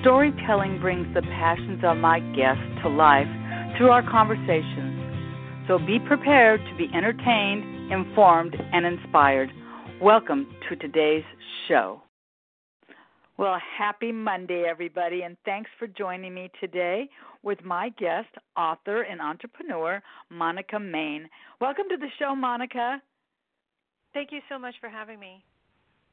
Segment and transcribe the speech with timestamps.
[0.00, 3.26] Storytelling brings the passions of my guests to life
[3.76, 4.96] through our conversations.
[5.68, 9.50] So be prepared to be entertained, informed, and inspired.
[10.00, 11.22] Welcome to today's
[11.68, 12.00] show.
[13.36, 17.06] Well, happy Monday, everybody, and thanks for joining me today
[17.42, 21.28] with my guest, author and entrepreneur, Monica Main.
[21.60, 23.02] Welcome to the show, Monica.
[24.14, 25.44] Thank you so much for having me.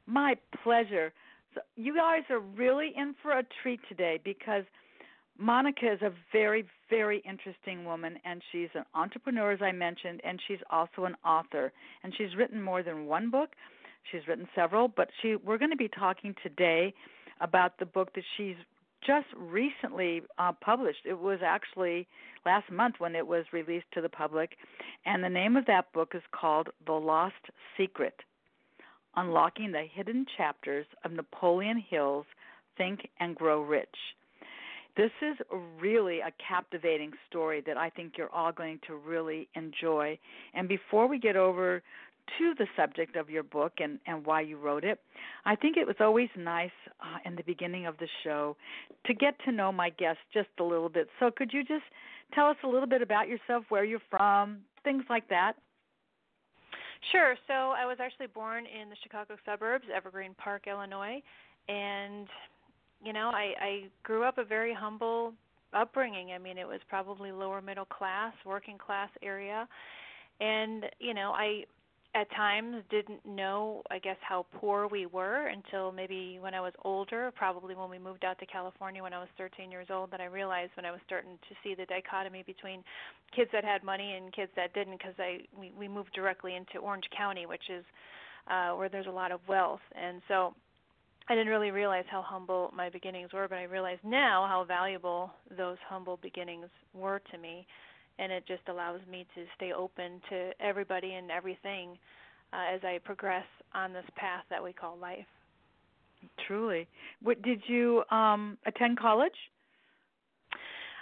[0.08, 1.14] My pleasure.
[1.76, 4.64] You guys are really in for a treat today because
[5.40, 10.40] Monica is a very, very interesting woman, and she's an entrepreneur, as I mentioned, and
[10.48, 11.72] she's also an author.
[12.04, 13.50] And she's written more than one book.
[14.12, 16.94] She's written several, but she we're going to be talking today
[17.42, 18.56] about the book that she's
[19.06, 21.02] just recently uh, published.
[21.06, 22.08] It was actually
[22.46, 24.58] last month when it was released to the public,
[25.06, 27.36] and the name of that book is called The Lost
[27.78, 28.16] Secret.
[29.18, 32.28] Unlocking the Hidden Chapters of Napoleon Hill's
[32.78, 33.96] Think and Grow Rich.
[34.96, 35.38] This is
[35.82, 40.20] really a captivating story that I think you're all going to really enjoy.
[40.54, 41.82] And before we get over
[42.38, 45.00] to the subject of your book and, and why you wrote it,
[45.46, 48.56] I think it was always nice uh, in the beginning of the show
[49.08, 51.08] to get to know my guests just a little bit.
[51.20, 51.86] So, could you just
[52.34, 55.54] tell us a little bit about yourself, where you're from, things like that?
[57.12, 57.36] Sure.
[57.48, 61.22] So I was actually born in the Chicago suburbs, Evergreen Park, Illinois,
[61.70, 62.28] and
[63.04, 65.34] you know, I I grew up a very humble
[65.74, 66.32] upbringing.
[66.32, 69.68] I mean, it was probably lower middle class, working class area.
[70.40, 71.66] And, you know, I
[72.20, 76.74] at times didn't know i guess how poor we were until maybe when i was
[76.84, 80.22] older probably when we moved out to california when i was 13 years old that
[80.22, 82.84] i realized when i was starting to see the dichotomy between
[83.36, 86.80] kids that had money and kids that didn't because i we we moved directly into
[86.80, 87.84] orange county which is
[88.50, 89.82] uh where there's a lot of wealth.
[89.96, 90.54] And so
[91.30, 95.32] I didn't really realize how humble my beginnings were, but I realize now how valuable
[95.58, 97.68] those humble beginnings were to me
[98.20, 101.98] and it just allows me to stay open to everybody and everything
[102.54, 105.26] uh, as I progress on this path that we call life.
[106.48, 106.88] Truly.
[107.22, 109.38] What did you um attend college?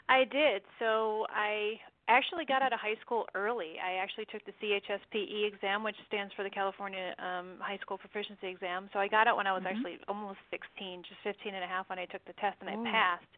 [0.10, 0.62] I did.
[0.78, 3.76] So I actually got out of high school early.
[3.84, 8.48] I actually took the CHSPE exam, which stands for the California um High School Proficiency
[8.48, 8.90] Exam.
[8.94, 9.78] So I got out when I was mm-hmm.
[9.78, 12.84] actually almost 16, just 15 and a half when I took the test and Ooh.
[12.84, 13.34] I passed.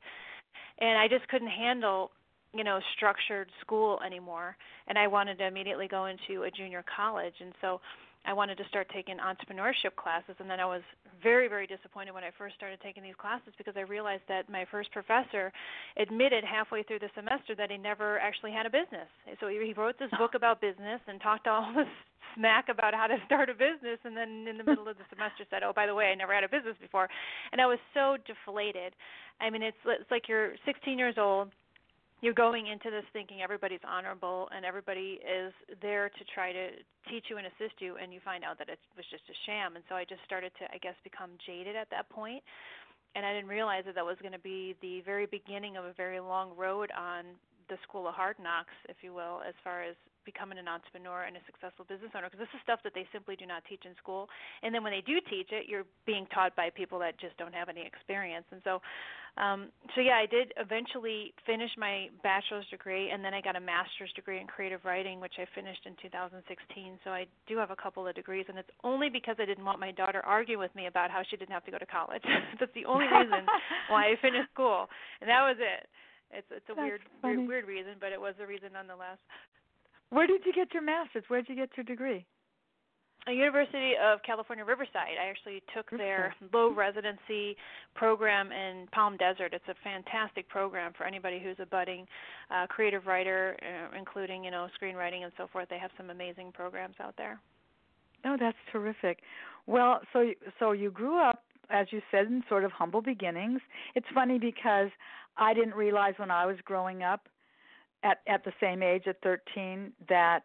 [0.80, 2.12] And I just couldn't handle
[2.54, 4.56] you know structured school anymore
[4.88, 7.80] and i wanted to immediately go into a junior college and so
[8.26, 10.82] i wanted to start taking entrepreneurship classes and then i was
[11.22, 14.66] very very disappointed when i first started taking these classes because i realized that my
[14.72, 15.52] first professor
[15.98, 19.08] admitted halfway through the semester that he never actually had a business.
[19.40, 21.88] So he wrote this book about business and talked all this
[22.36, 25.44] smack about how to start a business and then in the middle of the semester
[25.50, 27.08] said oh by the way i never had a business before.
[27.52, 28.94] And i was so deflated.
[29.42, 31.52] I mean it's it's like you're 16 years old
[32.22, 36.70] you're going into this thinking everybody's honorable and everybody is there to try to
[37.10, 39.76] teach you and assist you and you find out that it was just a sham.
[39.76, 42.42] And so i just started to i guess become jaded at that point.
[43.16, 45.94] And i didn't realize that that was going to be the very beginning of a
[45.94, 47.26] very long road on
[47.70, 49.96] the school of hard knocks if you will as far as
[50.28, 53.40] becoming an entrepreneur and a successful business owner because this is stuff that they simply
[53.40, 54.28] do not teach in school.
[54.62, 57.56] And then when they do teach it you're being taught by people that just don't
[57.56, 58.46] have any experience.
[58.52, 58.84] And so
[59.40, 63.64] um so yeah I did eventually finish my bachelor's degree and then I got a
[63.64, 66.44] master's degree in creative writing which I finished in 2016
[67.06, 69.80] so I do have a couple of degrees and it's only because I didn't want
[69.80, 72.24] my daughter arguing with me about how she didn't have to go to college.
[72.60, 73.46] That's the only reason
[73.90, 74.90] why I finished school.
[75.22, 75.88] And that was it.
[76.32, 79.18] It's it's a That's weird, weird weird reason, but it was a reason nonetheless.
[80.10, 81.24] Where did you get your master's?
[81.28, 82.26] Where did you get your degree?
[83.28, 85.20] A University of California Riverside.
[85.22, 87.58] I actually took their low residency
[87.94, 89.54] program in Palm Desert.
[89.54, 92.06] It's a fantastic program for anybody who's a budding
[92.50, 95.68] uh, creative writer, uh, including you know screenwriting and so forth.
[95.70, 97.42] They have some amazing programs out there.
[98.24, 99.20] Oh, that's terrific.
[99.66, 103.60] Well, so so you grew up, as you said, in sort of humble beginnings.
[103.94, 104.88] It's funny because
[105.36, 107.28] I didn't realize when I was growing up
[108.04, 110.44] at at the same age at 13 that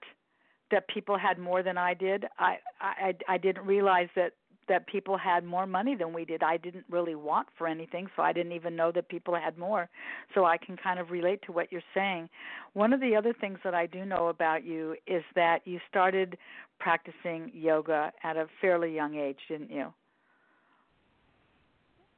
[0.70, 2.26] that people had more than I did.
[2.38, 4.32] I I I didn't realize that
[4.68, 6.42] that people had more money than we did.
[6.42, 9.88] I didn't really want for anything, so I didn't even know that people had more.
[10.34, 12.28] So I can kind of relate to what you're saying.
[12.72, 16.38] One of the other things that I do know about you is that you started
[16.78, 19.92] practicing yoga at a fairly young age, didn't you?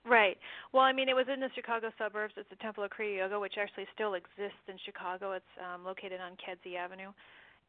[0.07, 0.37] Right.
[0.73, 2.35] Well, I mean, it was in the Chicago suburbs.
[2.37, 5.33] It's the Temple of Kriya Yoga, which actually still exists in Chicago.
[5.33, 7.09] It's um, located on Kedzie Avenue,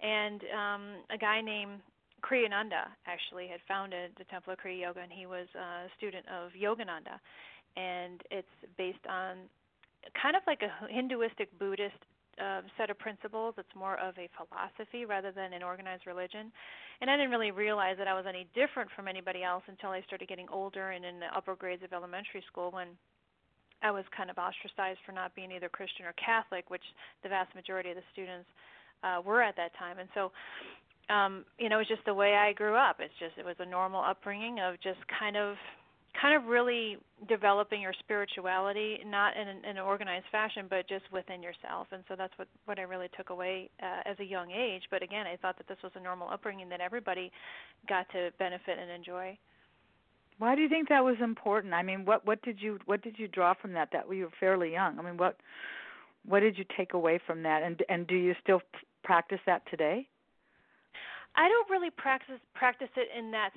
[0.01, 1.79] and um, a guy named
[2.21, 6.51] Kriyananda actually had founded the Temple of Kriya Yoga, and he was a student of
[6.51, 7.23] Yogananda,
[7.77, 9.47] and it's based on
[10.21, 12.03] kind of like a Hinduistic Buddhist
[12.39, 13.55] um, set of principles.
[13.57, 16.51] It's more of a philosophy rather than an organized religion.
[17.01, 20.01] And I didn't really realize that I was any different from anybody else until I
[20.03, 22.89] started getting older and in the upper grades of elementary school when
[23.83, 26.83] I was kind of ostracized for not being either Christian or Catholic, which
[27.23, 28.47] the vast majority of the students
[29.03, 29.99] uh, were at that time.
[29.99, 30.31] And so
[31.09, 32.97] um, you know, it's just the way I grew up.
[32.99, 35.55] It's just it was a normal upbringing of just kind of
[36.21, 36.97] kind of really
[37.27, 41.87] developing your spirituality not in an, in an organized fashion but just within yourself.
[41.91, 44.83] And so that's what what I really took away uh, as a young age.
[44.91, 47.31] But again I thought that this was a normal upbringing that everybody
[47.87, 49.37] got to benefit and enjoy.
[50.37, 51.73] Why do you think that was important?
[51.73, 54.31] I mean what what did you what did you draw from that that you were
[54.39, 54.99] fairly young?
[54.99, 55.37] I mean what
[56.25, 57.63] what did you take away from that?
[57.63, 58.61] And and do you still
[59.03, 60.07] practice that today?
[61.35, 63.51] I don't really practice practice it in that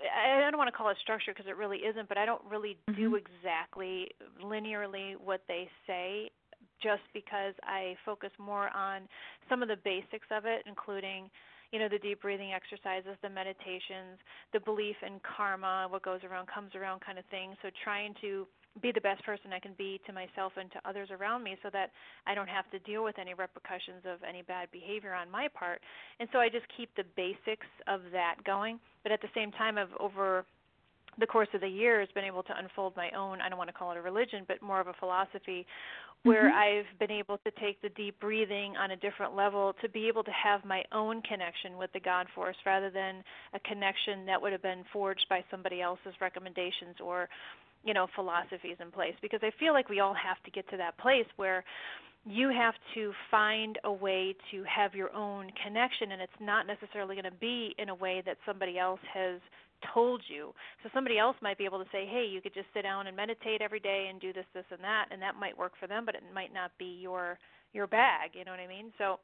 [0.00, 2.76] I don't want to call it structure because it really isn't, but I don't really
[2.88, 3.00] mm-hmm.
[3.00, 4.08] do exactly
[4.42, 6.30] linearly what they say
[6.82, 9.02] just because I focus more on
[9.48, 11.30] some of the basics of it, including,
[11.72, 14.18] you know, the deep breathing exercises, the meditations,
[14.52, 17.54] the belief in karma, what goes around comes around kind of thing.
[17.62, 18.46] So trying to
[18.82, 21.70] be the best person I can be to myself and to others around me so
[21.72, 21.90] that
[22.26, 25.80] I don't have to deal with any repercussions of any bad behavior on my part.
[26.18, 29.78] And so I just keep the basics of that going, but at the same time
[29.78, 30.44] I've over
[31.20, 33.74] the course of the years been able to unfold my own I don't want to
[33.74, 35.66] call it a religion, but more of a philosophy
[36.24, 36.86] where mm-hmm.
[36.88, 40.24] I've been able to take the deep breathing on a different level to be able
[40.24, 43.22] to have my own connection with the God force rather than
[43.52, 47.28] a connection that would have been forged by somebody else's recommendations or
[47.84, 50.76] you know philosophies in place because I feel like we all have to get to
[50.78, 51.64] that place where
[52.26, 57.14] you have to find a way to have your own connection and it's not necessarily
[57.14, 59.40] going to be in a way that somebody else has
[59.92, 60.54] told you.
[60.82, 63.14] So somebody else might be able to say, "Hey, you could just sit down and
[63.14, 66.06] meditate every day and do this this and that," and that might work for them,
[66.06, 67.38] but it might not be your
[67.74, 68.92] your bag, you know what I mean?
[68.96, 69.18] So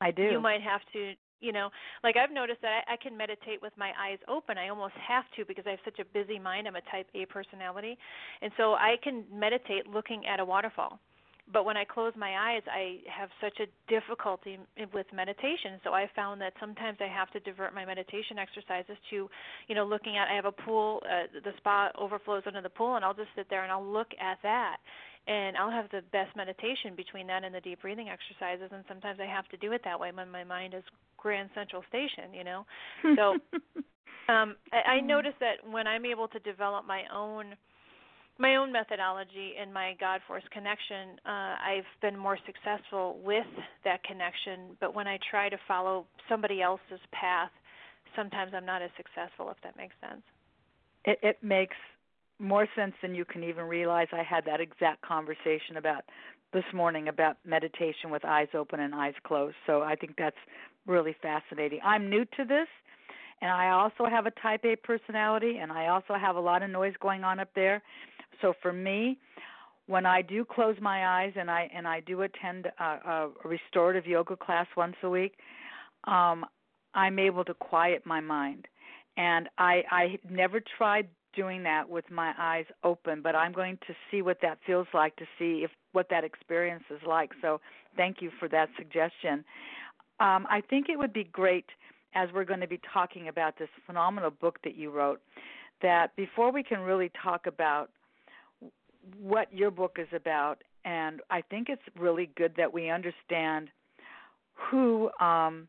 [0.00, 0.22] I do.
[0.22, 1.14] You might have to
[1.44, 1.68] you know
[2.02, 4.56] like i've noticed that I, I can meditate with my eyes open.
[4.56, 6.66] I almost have to because i have such a busy mind.
[6.66, 7.98] I'm a type a personality.
[8.42, 10.98] And so i can meditate looking at a waterfall.
[11.52, 14.58] But when i close my eyes i have such a difficulty
[14.92, 15.78] with meditation.
[15.84, 19.28] So i found that sometimes i have to divert my meditation exercises to
[19.68, 22.96] you know looking at i have a pool uh, the spa overflows into the pool
[22.96, 24.78] and i'll just sit there and i'll look at that.
[25.26, 29.18] And I'll have the best meditation between that and the deep breathing exercises and sometimes
[29.20, 30.84] I have to do it that way when my mind is
[31.24, 32.60] Grand Central Station, you know.
[33.16, 33.24] So
[34.32, 37.56] um I, I notice that when I'm able to develop my own
[38.38, 43.46] my own methodology and my God force connection, uh, I've been more successful with
[43.84, 44.76] that connection.
[44.80, 47.50] But when I try to follow somebody else's path,
[48.16, 49.50] sometimes I'm not as successful.
[49.50, 50.22] If that makes sense.
[51.04, 51.76] It, it makes
[52.40, 54.08] more sense than you can even realize.
[54.12, 56.02] I had that exact conversation about
[56.54, 59.56] this morning about meditation with eyes open and eyes closed.
[59.66, 60.36] So I think that's
[60.86, 61.80] really fascinating.
[61.84, 62.68] I'm new to this,
[63.42, 66.70] and I also have a type A personality, and I also have a lot of
[66.70, 67.82] noise going on up there.
[68.40, 69.18] So for me,
[69.86, 74.06] when I do close my eyes and I and I do attend a, a restorative
[74.06, 75.34] yoga class once a week,
[76.04, 76.46] um,
[76.94, 78.66] I'm able to quiet my mind.
[79.16, 83.94] And I I never tried doing that with my eyes open, but I'm going to
[84.10, 87.30] see what that feels like to see if what that experience is like.
[87.40, 87.60] So
[87.96, 89.44] thank you for that suggestion.
[90.20, 91.66] Um, I think it would be great
[92.14, 95.20] as we're going to be talking about this phenomenal book that you wrote
[95.82, 97.90] that before we can really talk about
[99.20, 103.68] what your book is about, and I think it's really good that we understand
[104.54, 105.68] who um,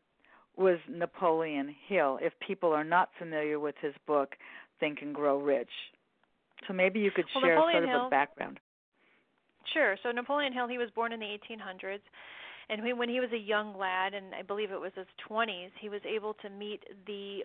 [0.56, 2.18] was Napoleon Hill.
[2.22, 4.36] If people are not familiar with his book,
[4.80, 5.70] Think and Grow Rich.
[6.66, 8.60] So maybe you could well, share Napoleon sort of Hill, a background.
[9.72, 9.96] Sure.
[10.02, 12.00] So Napoleon Hill, he was born in the 1800s,
[12.68, 15.88] and when he was a young lad, and I believe it was his 20s, he
[15.88, 17.42] was able to meet the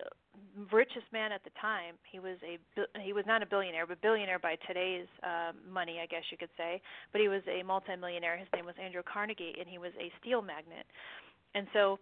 [0.72, 1.94] richest man at the time.
[2.10, 2.58] He was a
[3.00, 6.50] he was not a billionaire, but billionaire by today's uh, money, I guess you could
[6.56, 6.80] say.
[7.12, 8.36] But he was a multimillionaire.
[8.36, 10.86] His name was Andrew Carnegie, and he was a steel magnate.
[11.54, 11.98] And so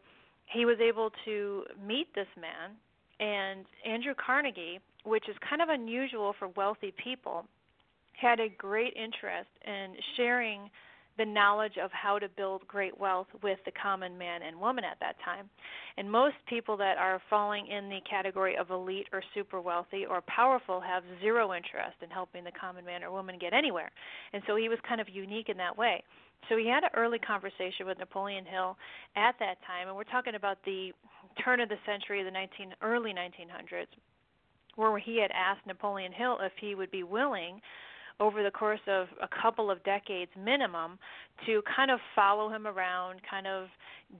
[0.47, 2.77] he was able to meet this man
[3.21, 7.45] And Andrew Carnegie, which is kind of unusual for wealthy people,
[8.21, 10.71] had a great interest in sharing
[11.19, 14.99] the knowledge of how to build great wealth with the common man and woman at
[15.01, 15.51] that time.
[15.99, 20.23] And most people that are falling in the category of elite or super wealthy or
[20.23, 23.91] powerful have zero interest in helping the common man or woman get anywhere.
[24.33, 26.03] And so he was kind of unique in that way.
[26.49, 28.77] So he had an early conversation with Napoleon Hill
[29.15, 30.93] at that time, and we're talking about the
[31.45, 33.93] turn of the century, the 19 early 1900s,
[34.77, 37.61] where he had asked Napoleon Hill if he would be willing
[38.21, 40.99] over the course of a couple of decades minimum
[41.47, 43.69] to kind of follow him around, kind of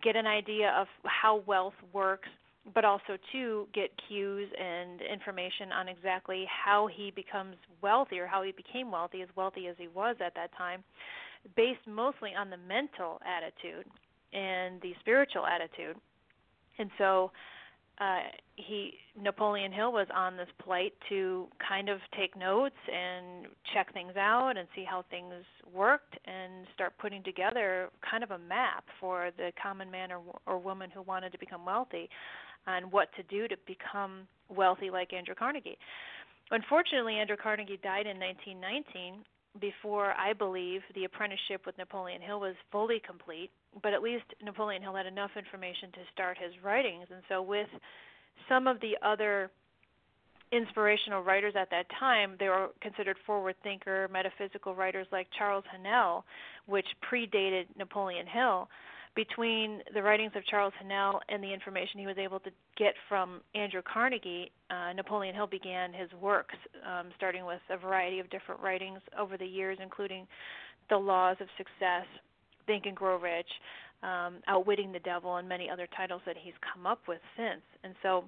[0.03, 2.29] get an idea of how wealth works,
[2.75, 8.43] but also to get cues and information on exactly how he becomes wealthy or how
[8.43, 10.83] he became wealthy, as wealthy as he was at that time,
[11.57, 13.87] based mostly on the mental attitude
[14.33, 15.97] and the spiritual attitude.
[16.79, 17.31] And so
[18.01, 18.21] uh,
[18.57, 24.17] he Napoleon Hill was on this plight to kind of take notes and check things
[24.17, 25.35] out and see how things
[25.73, 30.59] worked and start putting together kind of a map for the common man or, or
[30.59, 32.09] woman who wanted to become wealthy
[32.67, 35.79] on what to do to become wealthy like Andrew Carnegie.
[36.51, 39.25] Unfortunately, Andrew Carnegie died in 1919
[39.61, 43.51] before I believe the apprenticeship with Napoleon Hill was fully complete,
[43.83, 47.07] but at least Napoleon Hill had enough information to start his writings.
[47.11, 47.69] And so, with
[48.49, 49.51] some of the other
[50.53, 56.25] inspirational writers at that time, they were considered forward thinker, metaphysical writers like Charles Haanel,
[56.67, 58.69] which predated Napoleon Hill
[59.17, 63.41] between the writings of Charles Haanel and the information he was able to get from
[63.55, 66.55] Andrew Carnegie, uh, Napoleon Hill began his works,
[66.87, 70.27] um, starting with a variety of different writings over the years, including
[70.91, 72.07] The Laws of Success,
[72.71, 73.49] Think and Grow Rich,
[74.05, 77.63] um, Outwitting the Devil, and many other titles that he's come up with since.
[77.83, 78.25] And so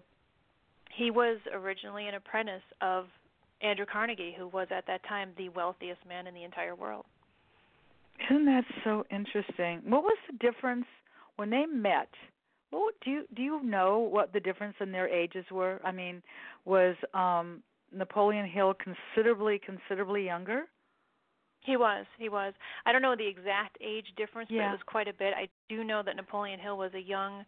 [0.93, 3.05] he was originally an apprentice of
[3.61, 7.05] Andrew Carnegie, who was at that time the wealthiest man in the entire world.
[8.29, 9.81] Isn't that so interesting?
[9.89, 10.87] What was the difference
[11.37, 12.09] when they met?
[12.71, 15.81] What do you do you know what the difference in their ages were?
[15.85, 16.21] I mean,
[16.65, 17.63] was um
[17.95, 20.65] Napoleon Hill considerably considerably younger?
[21.65, 22.07] He was.
[22.19, 22.55] He was.
[22.87, 24.63] I don't know the exact age difference, yeah.
[24.63, 25.33] but it was quite a bit.
[25.37, 27.45] I do know that Napoleon Hill was a young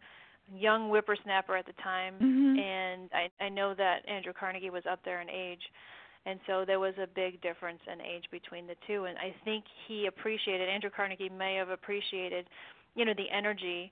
[0.55, 2.59] young whippersnapper at the time mm-hmm.
[2.59, 5.61] and I I know that Andrew Carnegie was up there in age
[6.25, 9.63] and so there was a big difference in age between the two and i think
[9.87, 12.45] he appreciated andrew carnegie may have appreciated
[12.95, 13.91] you know the energy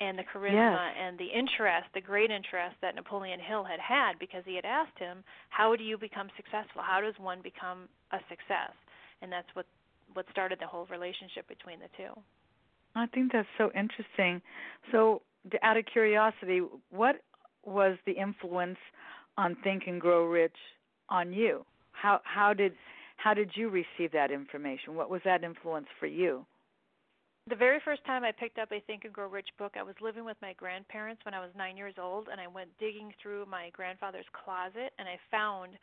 [0.00, 0.96] and the charisma yes.
[1.00, 4.98] and the interest the great interest that napoleon hill had had because he had asked
[4.98, 8.72] him how do you become successful how does one become a success
[9.22, 9.66] and that's what
[10.14, 12.12] what started the whole relationship between the two
[12.94, 14.40] i think that's so interesting
[14.92, 15.22] so
[15.62, 17.16] out of curiosity what
[17.64, 18.78] was the influence
[19.36, 20.56] on think and grow rich
[21.08, 21.64] on you?
[21.92, 22.72] How how did
[23.16, 24.94] how did you receive that information?
[24.94, 26.46] What was that influence for you?
[27.48, 29.94] The very first time I picked up a Think and Grow Rich book, I was
[30.02, 33.46] living with my grandparents when I was nine years old, and I went digging through
[33.46, 35.74] my grandfather's closet, and I found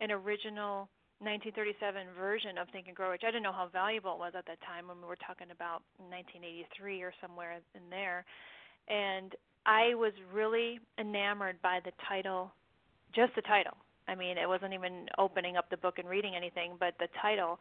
[0.00, 0.88] an original
[1.22, 3.22] 1937 version of Think and Grow Rich.
[3.22, 5.82] I didn't know how valuable it was at that time when we were talking about
[5.98, 8.24] 1983 or somewhere in there,
[8.88, 9.34] and
[9.66, 12.52] I was really enamored by the title,
[13.14, 13.76] just the title.
[14.06, 17.58] I mean, it wasn't even opening up the book and reading anything, but the title.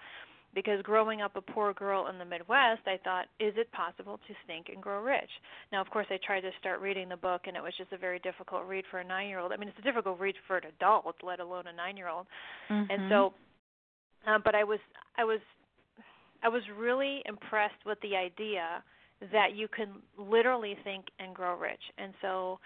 [0.53, 4.33] Because growing up a poor girl in the Midwest, I thought, is it possible to
[4.45, 5.29] think and grow rich?
[5.71, 7.97] Now, of course, I tried to start reading the book, and it was just a
[7.97, 9.51] very difficult read for a nine-year-old.
[9.51, 12.27] I mean, it's a difficult read for an adult, let alone a nine-year-old.
[12.69, 12.91] Mm-hmm.
[12.91, 13.33] And so,
[14.27, 14.79] uh, but I was,
[15.17, 15.39] I was,
[16.43, 18.83] I was really impressed with the idea
[19.31, 21.81] that you can literally think and grow rich.
[21.97, 22.59] And so,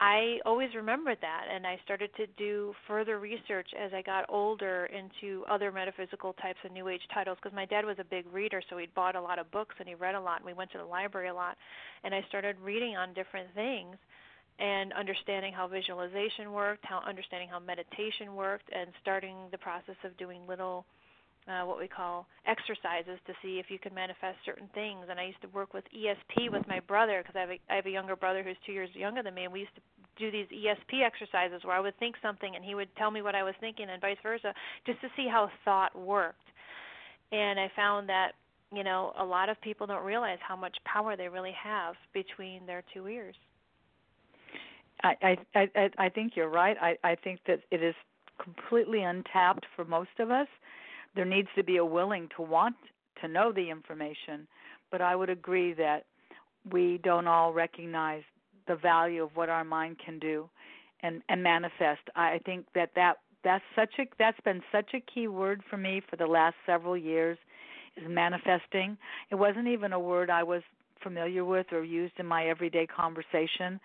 [0.00, 4.86] I always remembered that, and I started to do further research as I got older
[4.86, 7.38] into other metaphysical types of New Age titles.
[7.40, 9.88] Because my dad was a big reader, so he'd bought a lot of books and
[9.88, 11.56] he read a lot, and we went to the library a lot.
[12.02, 13.96] And I started reading on different things
[14.58, 20.16] and understanding how visualization worked, how understanding how meditation worked, and starting the process of
[20.16, 20.84] doing little
[21.48, 25.06] uh, what we call exercises to see if you can manifest certain things.
[25.10, 27.90] And I used to work with ESP with my brother because I have have a
[27.90, 29.82] younger brother who's two years younger than me, and we used to
[30.16, 33.34] do these ESP exercises where I would think something and he would tell me what
[33.34, 34.54] I was thinking, and vice versa,
[34.86, 36.48] just to see how thought worked.
[37.32, 38.32] And I found that
[38.72, 42.64] you know a lot of people don't realize how much power they really have between
[42.66, 43.36] their two ears.
[45.02, 46.76] I I I, I think you're right.
[46.80, 47.94] I I think that it is
[48.42, 50.48] completely untapped for most of us
[51.14, 52.76] there needs to be a willing to want
[53.20, 54.46] to know the information,
[54.90, 56.04] but I would agree that
[56.70, 58.22] we don't all recognize
[58.66, 60.48] the value of what our mind can do
[61.02, 62.00] and and manifest.
[62.16, 66.02] I think that that that's such a that's been such a key word for me
[66.08, 67.38] for the last several years
[67.96, 68.96] is manifesting.
[69.30, 70.62] It wasn't even a word I was
[71.02, 73.78] familiar with or used in my everyday conversation,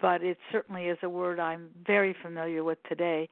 [0.00, 3.28] but it certainly is a word I'm very familiar with today.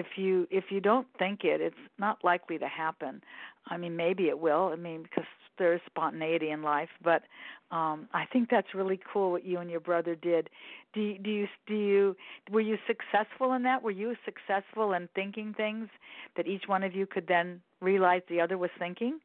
[0.00, 3.22] If you if you don't think it, it's not likely to happen.
[3.66, 4.70] I mean, maybe it will.
[4.72, 5.28] I mean, because
[5.58, 7.22] there is spontaneity in life, but
[7.70, 10.48] um I think that's really cool what you and your brother did.
[10.94, 12.16] Do you, do you do you
[12.50, 13.82] were you successful in that?
[13.82, 15.88] Were you successful in thinking things
[16.36, 19.20] that each one of you could then realize the other was thinking?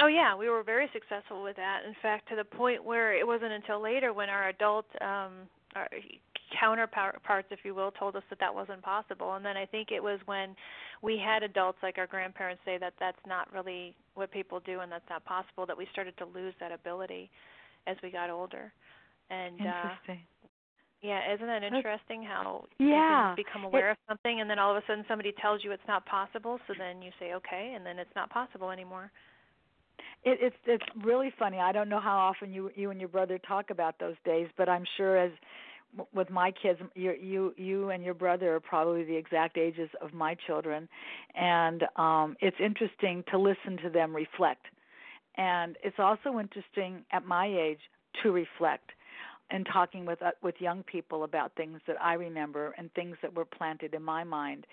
[0.00, 1.80] Oh yeah, we were very successful with that.
[1.86, 5.32] In fact, to the point where it wasn't until later when our adult um
[5.74, 5.88] our
[6.58, 9.34] counterparts, if you will, told us that that wasn't possible.
[9.34, 10.54] And then I think it was when
[11.02, 14.90] we had adults like our grandparents say that that's not really what people do and
[14.90, 17.30] that's not possible that we started to lose that ability
[17.86, 18.72] as we got older.
[19.30, 20.20] And interesting.
[20.22, 20.48] Uh,
[21.02, 23.30] yeah, isn't that interesting how yeah.
[23.30, 25.72] you become aware it, of something and then all of a sudden somebody tells you
[25.72, 29.10] it's not possible, so then you say okay, and then it's not possible anymore.
[30.24, 31.58] It, it's it's really funny.
[31.58, 34.68] I don't know how often you you and your brother talk about those days, but
[34.68, 35.32] I'm sure as
[36.14, 40.12] with my kids, you you you and your brother are probably the exact ages of
[40.14, 40.88] my children,
[41.34, 44.66] and um it's interesting to listen to them reflect.
[45.36, 47.80] And it's also interesting at my age
[48.22, 48.90] to reflect
[49.50, 53.34] and talking with uh, with young people about things that I remember and things that
[53.34, 54.66] were planted in my mind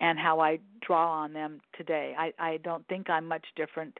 [0.00, 2.14] and how I draw on them today.
[2.18, 3.98] I I don't think I'm much different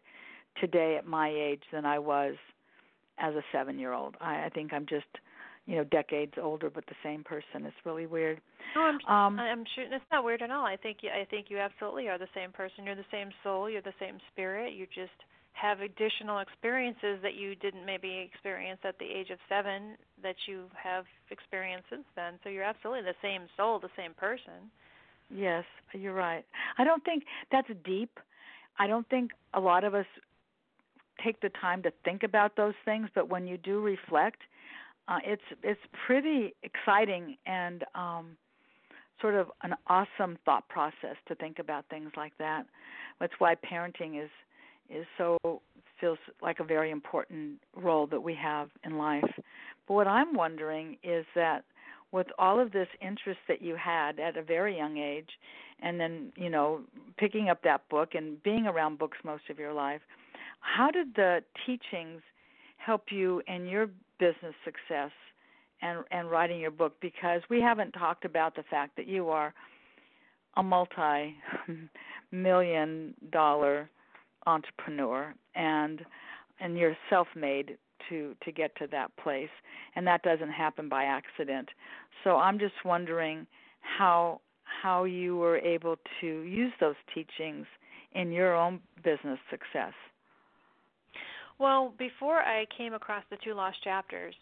[0.61, 2.35] today at my age than I was
[3.19, 4.17] as a seven year old.
[4.21, 5.07] I, I think I'm just
[5.67, 7.67] you know decades older but the same person.
[7.67, 8.41] It's really weird.
[8.75, 10.65] No i'm um i'm sure it's not weird at all.
[10.65, 12.85] I think you i think you absolutely are the same person.
[12.85, 13.69] You're the same soul.
[13.69, 14.75] You're the same spirit.
[14.75, 15.17] You just
[15.55, 20.65] have additional experiences that you didn't maybe experience at the age of seven that you
[20.83, 22.39] have experienced since then.
[22.43, 24.71] So you're absolutely the same soul the same person.
[25.31, 25.65] Yes
[25.95, 26.45] you're right.
[26.79, 28.19] I don't think that's deep.
[28.79, 30.07] I don't think a lot of us
[31.23, 34.39] take the time to think about those things, but when you do reflect,
[35.09, 38.37] uh, it's it's pretty exciting and um,
[39.21, 42.67] sort of an awesome thought process to think about things like that.
[43.21, 44.31] That's why parenting is
[44.91, 45.39] is so
[46.01, 49.31] feels like a very important role that we have in life.
[49.87, 51.65] But what I'm wondering is that
[52.11, 55.31] with all of this interest that you had at a very young age
[55.81, 56.81] and then, you know,
[57.17, 60.03] picking up that book and being around books most of your life,
[60.61, 62.21] how did the teachings
[62.77, 63.89] help you in your
[64.23, 65.11] business success
[65.83, 66.95] and and writing your book?
[67.01, 69.53] Because we haven't talked about the fact that you are
[70.57, 71.35] a multi
[72.31, 73.91] million dollar
[74.47, 76.05] entrepreneur and
[76.61, 77.77] and you're self-made
[78.09, 79.55] to to get to that place
[79.97, 81.69] and that doesn't happen by accident
[82.25, 83.47] so i'm just wondering
[83.81, 87.67] how how you were able to use those teachings
[88.15, 89.93] in your own business success
[91.63, 94.35] well, before I came across the two lost chapters,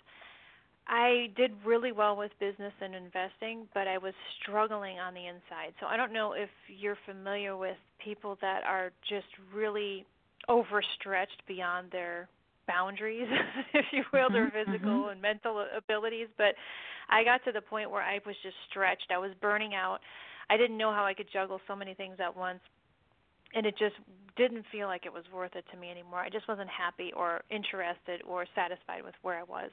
[0.88, 5.74] I did really well with business and investing, but I was struggling on the inside.
[5.78, 10.06] So I don't know if you're familiar with people that are just really
[10.48, 12.26] overstretched beyond their
[12.66, 13.28] boundaries,
[13.74, 15.10] if you will, mm-hmm, their physical mm-hmm.
[15.10, 16.28] and mental abilities.
[16.38, 16.54] But
[17.10, 19.12] I got to the point where I was just stretched.
[19.14, 19.98] I was burning out.
[20.48, 22.60] I didn't know how I could juggle so many things at once
[23.54, 23.96] and it just
[24.36, 26.20] didn't feel like it was worth it to me anymore.
[26.20, 29.70] I just wasn't happy or interested or satisfied with where I was.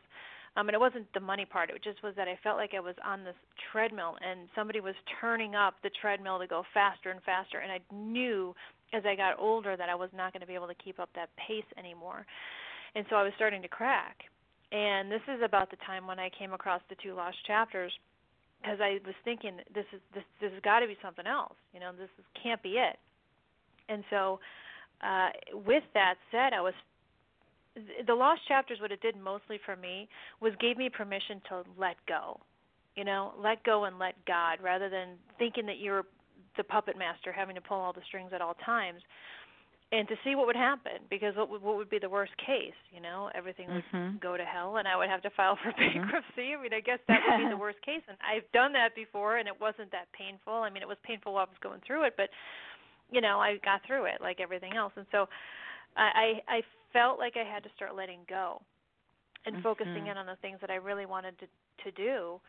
[0.55, 1.69] Um, and it wasn't the money part.
[1.69, 3.37] It just was that I felt like I was on this
[3.71, 7.59] treadmill and somebody was turning up the treadmill to go faster and faster.
[7.59, 8.55] And I knew
[8.91, 11.09] as I got older that I was not going to be able to keep up
[11.13, 12.25] that pace anymore.
[12.95, 14.17] And so I was starting to crack.
[14.71, 17.93] And this is about the time when I came across the two lost chapters
[18.59, 21.55] because I was thinking this is this this has got to be something else.
[21.71, 22.97] You know, this is, can't be it
[23.89, 24.39] and so,
[25.01, 25.29] uh,
[25.65, 26.73] with that said, I was
[28.05, 28.79] the lost chapters.
[28.81, 30.07] What it did mostly for me
[30.41, 32.39] was gave me permission to let go.
[32.95, 36.03] You know, let go and let God, rather than thinking that you're
[36.57, 39.01] the puppet master having to pull all the strings at all times
[39.91, 42.75] and to see what would happen because what would what would be the worst case
[42.91, 44.17] you know everything would mm-hmm.
[44.17, 45.99] go to hell and i would have to file for mm-hmm.
[45.99, 48.93] bankruptcy i mean i guess that would be the worst case and i've done that
[48.95, 51.79] before and it wasn't that painful i mean it was painful while i was going
[51.87, 52.29] through it but
[53.11, 55.27] you know I got through it like everything else, and so
[55.95, 56.61] I I
[56.93, 58.61] felt like I had to start letting go
[59.45, 59.63] and mm-hmm.
[59.63, 61.47] focusing in on the things that I really wanted to
[61.83, 62.39] to do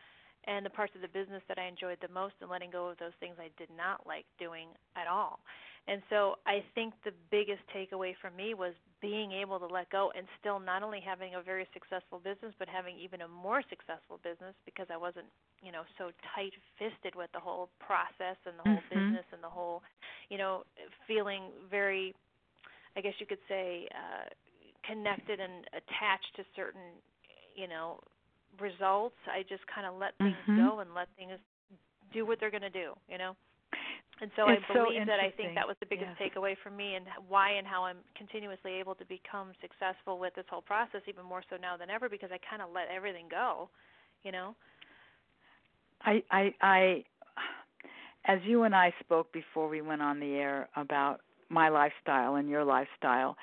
[0.47, 2.97] and the parts of the business that I enjoyed the most and letting go of
[2.97, 5.39] those things I did not like doing at all.
[5.87, 10.11] And so I think the biggest takeaway for me was being able to let go
[10.15, 14.19] and still not only having a very successful business but having even a more successful
[14.23, 15.27] business because I wasn't,
[15.61, 18.95] you know, so tight-fisted with the whole process and the whole mm-hmm.
[18.95, 19.81] business and the whole,
[20.29, 20.63] you know,
[21.07, 22.15] feeling very
[22.97, 24.27] I guess you could say uh
[24.87, 26.97] connected and attached to certain,
[27.55, 27.99] you know,
[28.57, 29.19] results.
[29.27, 30.65] I just kind of let things mm-hmm.
[30.65, 31.37] go and let things
[32.13, 33.35] do what they're going to do, you know.
[34.21, 36.19] And so it's I believe so that I think that was the biggest yes.
[36.19, 40.43] takeaway for me and why and how I'm continuously able to become successful with this
[40.49, 43.69] whole process even more so now than ever because I kind of let everything go,
[44.23, 44.55] you know.
[46.01, 47.03] I I I
[48.25, 52.49] as you and I spoke before we went on the air about my lifestyle and
[52.49, 53.35] your lifestyle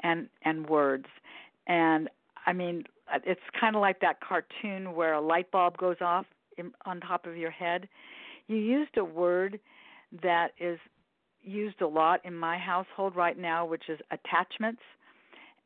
[0.00, 1.06] and and words
[1.66, 2.08] and
[2.46, 2.84] I mean
[3.24, 6.26] it's kind of like that cartoon where a light bulb goes off
[6.58, 7.88] in, on top of your head.
[8.48, 9.60] You used a word
[10.22, 10.78] that is
[11.42, 14.82] used a lot in my household right now, which is attachments,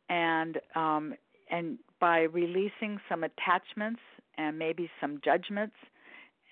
[0.08, 1.14] and um,
[1.50, 4.00] and by releasing some attachments
[4.38, 5.76] and maybe some judgments,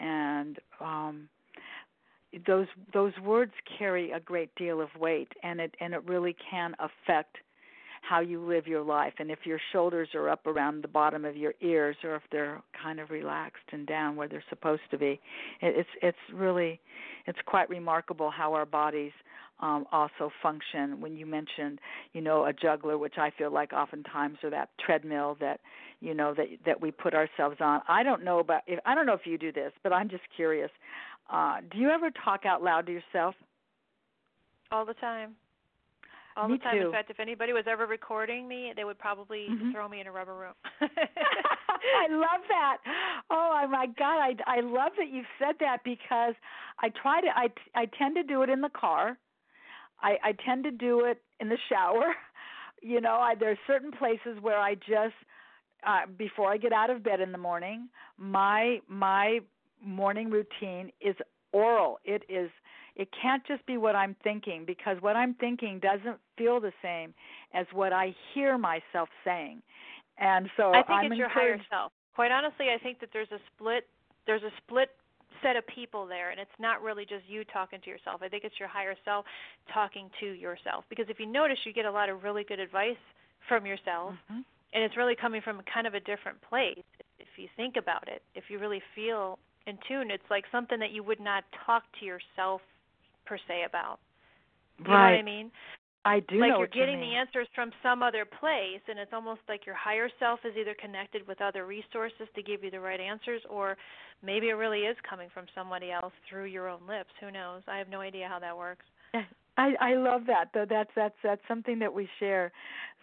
[0.00, 1.28] and um,
[2.46, 6.74] those those words carry a great deal of weight, and it and it really can
[6.78, 7.37] affect
[8.09, 9.14] how you live your life.
[9.18, 12.61] And if your shoulders are up around the bottom of your ears or if they're
[12.80, 15.20] kind of relaxed and down where they're supposed to be
[15.62, 16.80] it's it's really
[17.26, 19.12] it's quite remarkable how our bodies
[19.60, 21.78] um also function when you mentioned
[22.12, 25.60] you know a juggler which i feel like oftentimes or that treadmill that
[26.00, 29.06] you know that that we put ourselves on i don't know about if i don't
[29.06, 30.70] know if you do this but i'm just curious
[31.30, 33.34] uh do you ever talk out loud to yourself
[34.70, 35.34] all the time
[36.36, 36.78] all me the time.
[36.78, 36.86] Too.
[36.86, 39.72] In fact, if anybody was ever recording me, they would probably mm-hmm.
[39.72, 40.54] throw me in a rubber room.
[40.80, 42.78] I love that.
[43.30, 46.34] Oh my God, I I love that you said that because
[46.80, 49.16] I try to I I tend to do it in the car.
[50.00, 52.14] I I tend to do it in the shower.
[52.83, 55.14] You know, I there's certain places where I just
[55.87, 59.38] uh before I get out of bed in the morning, my my
[59.83, 61.16] morning routine is
[61.52, 61.98] oral.
[62.04, 62.50] It is
[62.94, 67.14] it can't just be what I'm thinking because what I'm thinking doesn't feel the same
[67.54, 69.62] as what I hear myself saying.
[70.18, 71.90] And so I think I'm it's your higher self.
[72.14, 73.87] Quite honestly, I think that there's a split
[74.26, 74.90] there's a split
[75.44, 78.22] set of people there and it's not really just you talking to yourself.
[78.24, 79.26] I think it's your higher self
[79.72, 82.96] talking to yourself because if you notice you get a lot of really good advice
[83.48, 84.40] from yourself mm-hmm.
[84.72, 86.83] and it's really coming from kind of a different place
[87.20, 88.22] if you think about it.
[88.35, 92.07] If you really feel in tune, it's like something that you would not talk to
[92.07, 92.61] yourself
[93.26, 93.98] per se about.
[94.78, 95.11] You right.
[95.11, 95.50] know what I mean?
[96.04, 99.40] I do like you're getting you the answers from some other place and it's almost
[99.48, 103.00] like your higher self is either connected with other resources to give you the right
[103.00, 103.76] answers or
[104.22, 107.10] maybe it really is coming from somebody else through your own lips.
[107.20, 107.62] Who knows?
[107.66, 108.84] I have no idea how that works.
[109.56, 110.66] I i love that though.
[110.68, 112.52] That's that's that's something that we share.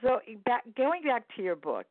[0.02, 1.88] So back going back to your book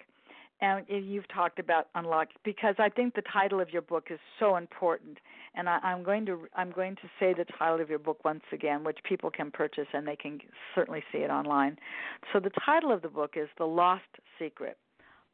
[0.60, 4.56] and you've talked about unlock because I think the title of your book is so
[4.56, 5.18] important,
[5.54, 8.42] and I, I'm going to I'm going to say the title of your book once
[8.52, 10.38] again, which people can purchase and they can
[10.74, 11.78] certainly see it online.
[12.32, 14.04] So the title of the book is The Lost
[14.38, 14.76] Secret: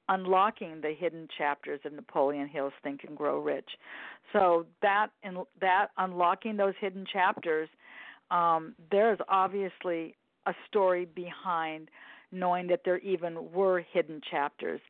[0.08, 3.70] Unlocking the Hidden Chapters of Napoleon Hill's Think and Grow Rich.
[4.32, 7.68] So that in that unlocking those hidden chapters,
[8.30, 10.14] um, there is obviously
[10.46, 11.90] a story behind
[12.38, 14.80] knowing that there even were hidden chapters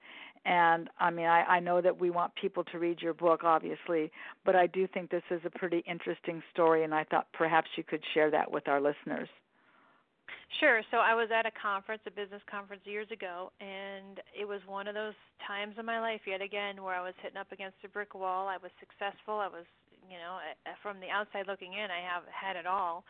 [0.46, 4.12] and I mean, I, I know that we want people to read your book, obviously,
[4.44, 7.82] but I do think this is a pretty interesting story, and I thought perhaps you
[7.82, 9.28] could share that with our listeners.
[10.60, 10.82] Sure.
[10.92, 14.86] So I was at a conference, a business conference years ago, and it was one
[14.86, 17.88] of those times in my life yet again where I was hitting up against a
[17.88, 18.46] brick wall.
[18.46, 19.42] I was successful.
[19.42, 19.66] I was,
[20.06, 20.38] you know,
[20.80, 23.02] from the outside looking in, I have had it all,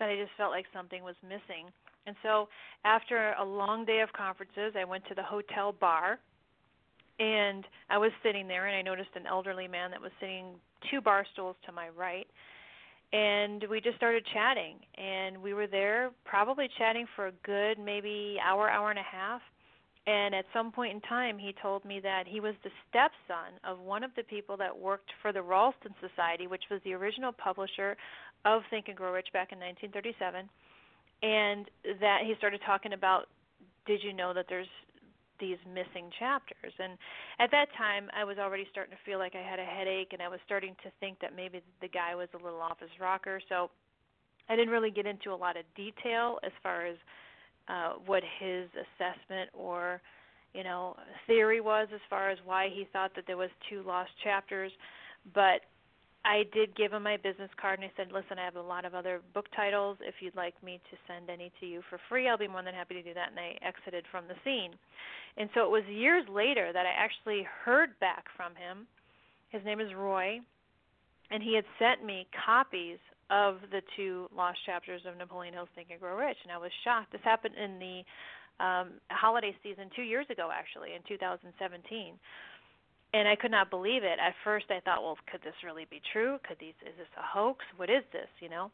[0.00, 1.68] but I just felt like something was missing.
[2.06, 2.48] And so
[2.84, 6.18] after a long day of conferences, I went to the hotel bar
[7.18, 10.54] and I was sitting there and I noticed an elderly man that was sitting
[10.90, 12.26] two bar stools to my right.
[13.12, 18.36] And we just started chatting and we were there probably chatting for a good maybe
[18.44, 19.40] hour, hour and a half.
[20.06, 23.78] And at some point in time, he told me that he was the stepson of
[23.78, 27.94] one of the people that worked for the Ralston Society, which was the original publisher
[28.46, 30.48] of Think and Grow Rich back in 1937.
[31.22, 31.68] And
[32.00, 33.26] that he started talking about
[33.86, 34.68] did you know that there's
[35.40, 36.72] these missing chapters.
[36.78, 36.98] And
[37.38, 40.20] at that time, I was already starting to feel like I had a headache, and
[40.20, 43.40] I was starting to think that maybe the guy was a little off his rocker.
[43.48, 43.70] So
[44.48, 46.96] I didn't really get into a lot of detail as far as
[47.68, 50.00] uh, what his assessment or
[50.54, 54.10] you know theory was as far as why he thought that there was two lost
[54.24, 54.72] chapters
[55.34, 55.60] but
[56.28, 58.84] I did give him my business card and I said, "Listen, I have a lot
[58.84, 59.96] of other book titles.
[60.02, 62.74] If you'd like me to send any to you for free, I'll be more than
[62.74, 64.76] happy to do that." And I exited from the scene.
[65.38, 68.86] And so it was years later that I actually heard back from him.
[69.48, 70.40] His name is Roy,
[71.30, 72.98] and he had sent me copies
[73.30, 76.72] of the two lost chapters of Napoleon Hill's Think and Grow Rich, and I was
[76.84, 77.12] shocked.
[77.12, 78.04] This happened in the
[78.60, 82.18] um holiday season 2 years ago actually in 2017
[83.14, 84.18] and I could not believe it.
[84.20, 86.38] At first, I thought, well, could this really be true?
[86.46, 87.64] Could these is this a hoax?
[87.76, 88.28] What is this?
[88.40, 88.70] You know,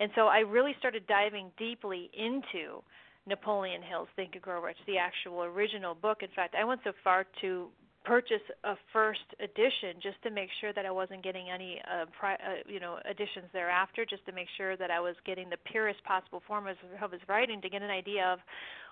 [0.00, 2.82] and so I really started diving deeply into
[3.26, 6.18] Napoleon Hill's Think and Grow Rich, the actual original book.
[6.22, 7.68] In fact, I went so far to
[8.04, 12.34] purchase a first edition just to make sure that I wasn't getting any uh, pri-
[12.34, 16.02] uh you know editions thereafter just to make sure that I was getting the purest
[16.04, 18.38] possible form of, of his writing to get an idea of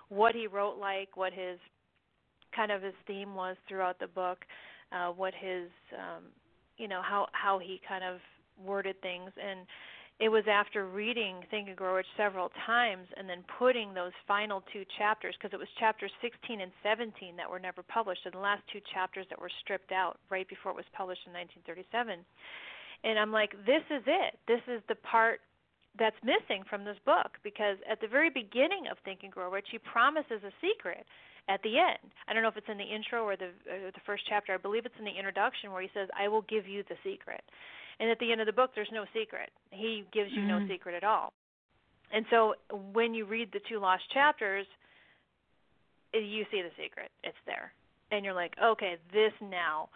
[0.09, 1.57] what he wrote like what his
[2.53, 4.39] kind of his theme was throughout the book
[4.95, 6.23] uh, what his um,
[6.77, 8.19] you know how how he kind of
[8.63, 9.31] worded things.
[9.41, 9.67] And
[10.19, 14.63] it was after reading Think and Grow Rich several times and then putting those final
[14.71, 18.39] two chapters because it was chapters 16 and 17 that were never published and the
[18.39, 22.23] last two chapters that were stripped out right before it was published in 1937
[23.03, 24.39] and I'm like this is it.
[24.47, 25.41] This is the part
[25.97, 29.67] that's missing from this book because at the very beginning of Think and Grow Rich
[29.71, 31.05] he promises a secret
[31.47, 32.11] at the end.
[32.27, 34.53] I don't know if it's in the intro or the or the first chapter.
[34.53, 37.43] I believe it's in the introduction where he says, "I will give you the secret."
[37.99, 39.51] And at the end of the book, there's no secret.
[39.71, 40.65] He gives you mm-hmm.
[40.65, 41.31] no secret at all.
[42.11, 42.55] And so
[42.93, 44.67] when you read the two lost chapters,
[46.13, 47.11] you see the secret.
[47.23, 47.71] It's there.
[48.11, 49.89] And you're like, "Okay, this now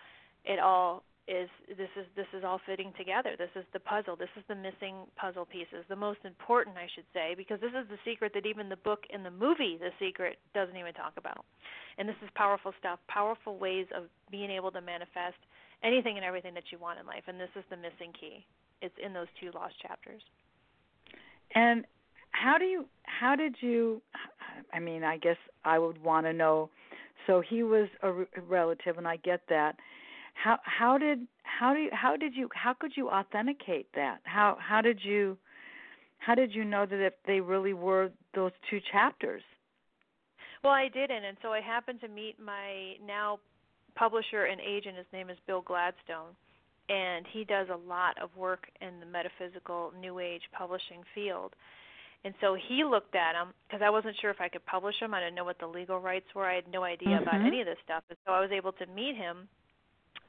[0.45, 3.35] it all is this is this is all fitting together.
[3.37, 4.15] This is the puzzle.
[4.15, 5.85] This is the missing puzzle pieces.
[5.87, 9.03] The most important, I should say, because this is the secret that even the book
[9.13, 11.45] and the movie, The Secret, doesn't even talk about.
[11.99, 12.97] And this is powerful stuff.
[13.07, 15.37] Powerful ways of being able to manifest
[15.83, 17.23] anything and everything that you want in life.
[17.27, 18.43] And this is the missing key.
[18.81, 20.23] It's in those two lost chapters.
[21.53, 21.85] And
[22.31, 24.01] how do you how did you
[24.73, 26.71] I mean, I guess I would want to know
[27.27, 28.11] so he was a
[28.41, 29.75] relative and I get that
[30.43, 34.57] how how did how do you, how did you how could you authenticate that how
[34.59, 35.37] how did you
[36.19, 39.41] how did you know that if they really were those two chapters
[40.63, 43.39] well i didn't and so i happened to meet my now
[43.95, 46.33] publisher and agent his name is bill gladstone
[46.87, 51.53] and he does a lot of work in the metaphysical new age publishing field
[52.25, 55.13] and so he looked at them because I wasn't sure if I could publish them.
[55.13, 56.45] I didn't know what the legal rights were.
[56.45, 57.23] I had no idea mm-hmm.
[57.23, 58.03] about any of this stuff.
[58.09, 59.47] And so I was able to meet him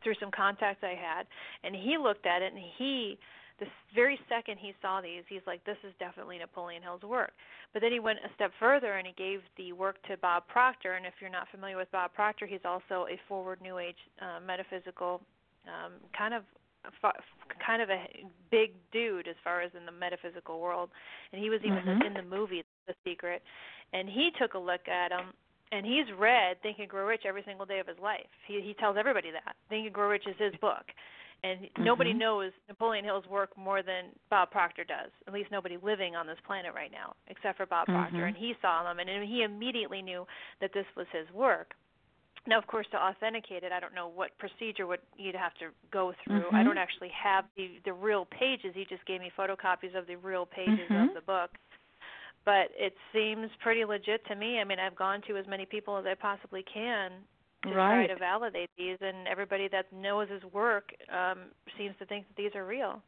[0.03, 1.27] through some contacts I had,
[1.65, 3.19] and he looked at it and he
[3.61, 7.33] the very second he saw these, he's like, "This is definitely Napoleon Hill's work."
[7.75, 10.95] But then he went a step further and he gave the work to Bob Proctor.
[10.95, 14.41] And if you're not familiar with Bob Proctor, he's also a forward New Age uh,
[14.41, 15.21] metaphysical
[15.67, 16.43] um, kind of
[17.65, 18.07] kind of a
[18.51, 20.89] big dude as far as in the metaphysical world.
[21.33, 22.07] And he was even mm-hmm.
[22.07, 23.43] in the movie The Secret.
[23.93, 25.35] And he took a look at him
[25.73, 28.27] and he's read Think and Grow Rich every single day of his life.
[28.47, 30.85] He he tells everybody that Think and Grow Rich is his book,
[31.43, 31.85] and mm-hmm.
[31.85, 35.11] nobody knows Napoleon Hill's work more than Bob Proctor does.
[35.27, 37.99] At least nobody living on this planet right now, except for Bob mm-hmm.
[37.99, 40.27] Proctor, and he saw them, and he immediately knew
[40.61, 41.73] that this was his work.
[42.47, 45.67] Now, of course, to authenticate it, I don't know what procedure would you'd have to
[45.93, 46.41] go through.
[46.41, 46.57] Mm-hmm.
[46.57, 48.73] I don't actually have the the real pages.
[48.75, 51.09] He just gave me photocopies of the real pages mm-hmm.
[51.09, 51.51] of the book
[52.45, 54.59] but it seems pretty legit to me.
[54.61, 57.13] I mean, I've gone to as many people as I possibly can
[57.65, 58.07] to right.
[58.07, 61.39] try to validate these, and everybody that knows his work um,
[61.77, 63.03] seems to think that these are real.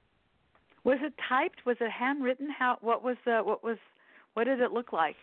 [0.85, 1.65] Was it typed?
[1.65, 2.49] Was it handwritten?
[2.57, 2.77] How?
[2.81, 3.41] What was the?
[3.43, 3.79] What was?
[4.35, 5.17] What did it look like?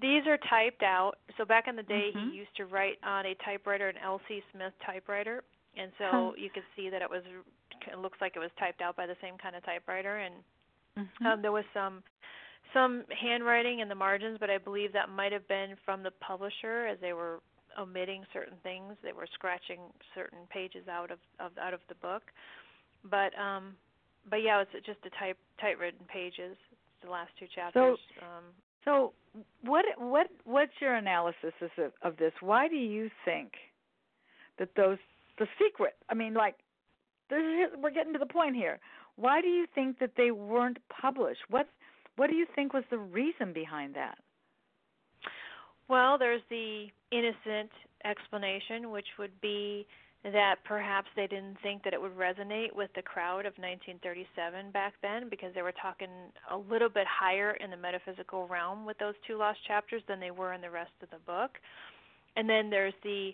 [0.00, 1.14] These are typed out.
[1.36, 2.30] So back in the day, mm-hmm.
[2.30, 4.42] he used to write on a typewriter, an L.C.
[4.52, 5.44] Smith typewriter,
[5.76, 6.30] and so huh.
[6.36, 7.22] you could see that it was.
[7.92, 10.34] It looks like it was typed out by the same kind of typewriter, and
[10.98, 11.26] mm-hmm.
[11.26, 12.02] um, there was some
[12.74, 16.86] some handwriting in the margins, but I believe that might have been from the publisher
[16.86, 17.40] as they were
[17.78, 18.94] omitting certain things.
[19.02, 19.80] They were scratching
[20.14, 22.22] certain pages out of, of out of the book.
[23.10, 23.74] But um
[24.28, 26.56] but yeah, it's just the type typewritten pages,
[27.02, 27.98] the last two chapters.
[28.18, 28.44] So, um
[28.84, 29.12] so
[29.62, 32.32] what what what's your analysis of, of this?
[32.40, 33.52] Why do you think
[34.58, 34.98] that those
[35.38, 35.94] the secret?
[36.08, 36.54] I mean, like,
[37.30, 38.78] we're getting to the point here.
[39.16, 41.40] Why do you think that they weren't published?
[41.48, 41.70] What's
[42.16, 44.18] what do you think was the reason behind that?
[45.88, 47.70] Well, there's the innocent
[48.04, 49.86] explanation, which would be
[50.24, 54.94] that perhaps they didn't think that it would resonate with the crowd of 1937 back
[55.02, 56.08] then because they were talking
[56.50, 60.30] a little bit higher in the metaphysical realm with those two lost chapters than they
[60.30, 61.50] were in the rest of the book.
[62.36, 63.32] And then there's the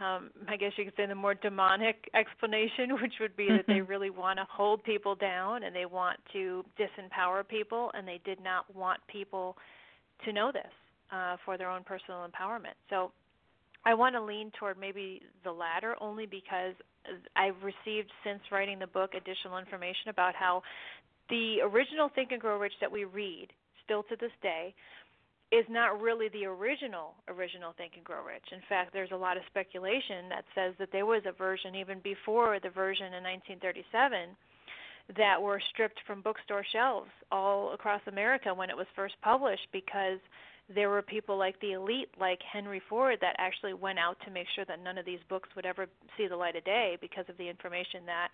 [0.00, 3.80] um, I guess you could say the more demonic explanation, which would be that they
[3.80, 3.90] Mm-hmm.
[3.90, 8.42] really want to hold people down and they want to disempower people, and they did
[8.42, 9.56] not want people
[10.24, 10.72] to know this
[11.12, 12.74] uh, for their own personal empowerment.
[12.90, 13.12] So
[13.84, 16.74] I want to lean toward maybe the latter, only because
[17.36, 20.62] I've received since writing the book additional information about how
[21.28, 23.48] the original Think and Grow Rich that we read,
[23.84, 24.74] still to this day,
[25.52, 28.48] is not really the original original Think and Grow Rich.
[28.52, 32.00] In fact, there's a lot of speculation that says that there was a version even
[32.02, 34.34] before the version in 1937
[35.18, 40.18] that were stripped from bookstore shelves all across America when it was first published because
[40.74, 44.46] there were people like the elite like Henry Ford that actually went out to make
[44.54, 45.86] sure that none of these books would ever
[46.16, 48.28] see the light of day because of the information that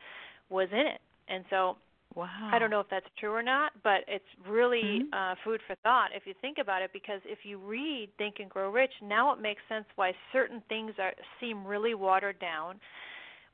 [0.50, 1.00] was in it.
[1.26, 1.76] And so
[2.14, 2.50] Wow.
[2.52, 5.12] I don't know if that's true or not, but it's really Mhm.
[5.12, 6.92] uh, food for thought if you think about it.
[6.92, 10.92] Because if you read Think and Grow Rich, now it makes sense why certain things
[10.98, 12.80] are seem really watered down.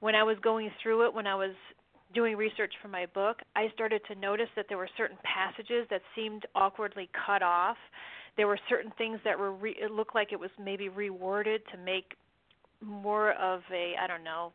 [0.01, 1.55] When I was going through it, when I was
[2.15, 6.03] doing research for my book, I started to notice that there were certain passages that
[6.15, 7.77] seemed awkwardly cut off.
[8.37, 11.79] There were certain things that were re- it looked like it was maybe reworded to
[11.79, 12.15] make
[12.85, 14.53] more of a I don't know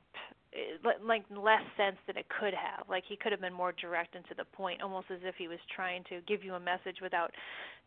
[0.53, 2.87] Eh, like less sense than it could have.
[2.89, 5.47] Like he could have been more direct and to the point, almost as if he
[5.47, 7.31] was trying to give you a message without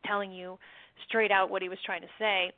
[0.07, 0.59] telling you
[1.09, 2.53] straight out what he was trying to say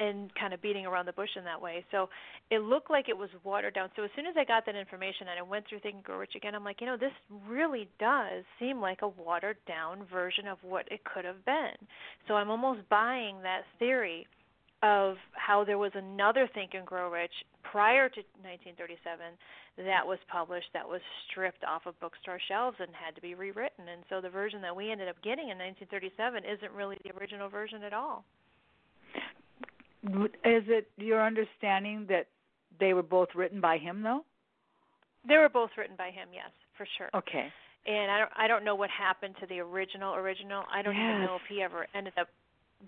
[0.00, 1.84] and kind of beating around the bush in that way.
[1.92, 2.08] So
[2.50, 3.90] it looked like it was watered down.
[3.94, 6.18] So as soon as I got that information and I went through Think and Grow
[6.18, 7.12] Rich again, I'm like, you know, this
[7.48, 11.76] really does seem like a watered down version of what it could have been.
[12.26, 14.26] So I'm almost buying that theory
[14.82, 17.32] of how there was another Think and Grow Rich
[17.70, 19.34] prior to 1937
[19.76, 23.88] that was published that was stripped off of bookstore shelves and had to be rewritten.
[23.90, 27.48] And so the version that we ended up getting in 1937 isn't really the original
[27.48, 28.24] version at all.
[30.04, 32.26] Is it your understanding that
[32.78, 34.20] they were both written by him, though?
[35.26, 37.08] They were both written by him, yes, for sure.
[37.14, 37.48] Okay.
[37.86, 40.64] And I don't I don't know what happened to the original original.
[40.72, 42.28] I don't even know if he ever ended up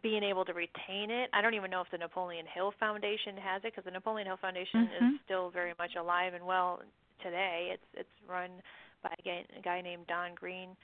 [0.02, 1.30] being able to retain it.
[1.32, 4.36] I don't even know if the Napoleon Hill Foundation has it because the Napoleon Hill
[4.36, 5.14] Foundation Mhm.
[5.14, 6.82] is still very much alive and well
[7.20, 7.70] today.
[7.72, 8.62] It's it's run
[9.02, 10.76] by a guy, a guy named Don Green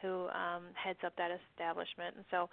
[0.00, 2.16] who um heads up that establishment.
[2.16, 2.48] And so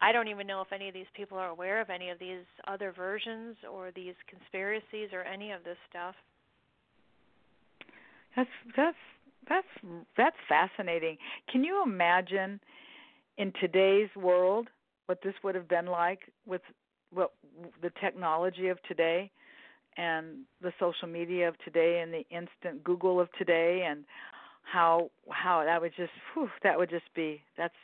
[0.00, 2.44] I don't even know if any of these people are aware of any of these
[2.66, 6.14] other versions or these conspiracies or any of this stuff.
[8.36, 8.96] That's that's
[9.48, 9.66] that's
[10.16, 11.18] that's fascinating.
[11.50, 12.60] Can you imagine
[13.36, 14.68] in today's world
[15.10, 16.60] what this would have been like with
[17.12, 17.32] what
[17.82, 19.28] the technology of today
[19.96, 24.04] and the social media of today and the instant Google of today and
[24.62, 27.74] how how that would just whew, that would just be that's